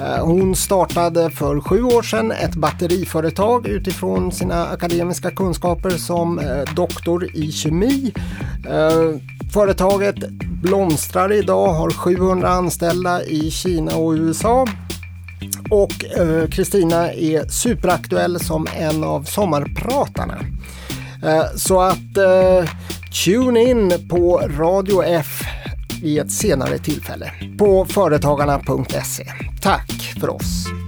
Eh, 0.00 0.24
hon 0.24 0.56
startade 0.56 1.30
för 1.30 1.60
sju 1.60 1.82
år 1.82 2.02
sedan 2.02 2.32
ett 2.32 2.54
batteriföretag 2.54 3.66
utifrån 3.66 4.32
sina 4.32 4.66
akademiska 4.66 5.30
kunskaper 5.30 5.90
som 5.90 6.38
eh, 6.38 6.74
doktor 6.74 7.36
i 7.36 7.52
kemi. 7.52 8.12
Företaget 9.52 10.28
blomstrar 10.62 11.32
idag, 11.32 11.72
har 11.72 11.90
700 11.90 12.48
anställda 12.48 13.24
i 13.24 13.50
Kina 13.50 13.96
och 13.96 14.12
USA. 14.12 14.66
Och 15.70 15.92
Kristina 16.50 17.12
är 17.12 17.48
superaktuell 17.48 18.40
som 18.40 18.66
en 18.78 19.04
av 19.04 19.22
sommarpratarna. 19.22 20.38
Eh, 21.22 21.44
så 21.56 21.80
att 21.80 22.16
eh, 22.16 22.70
tune 23.24 23.60
in 23.60 24.08
på 24.08 24.38
Radio 24.38 25.02
F 25.04 25.42
vid 26.02 26.18
ett 26.18 26.32
senare 26.32 26.78
tillfälle 26.78 27.32
på 27.58 27.84
företagarna.se. 27.84 29.24
Tack 29.62 30.14
för 30.20 30.28
oss! 30.28 30.79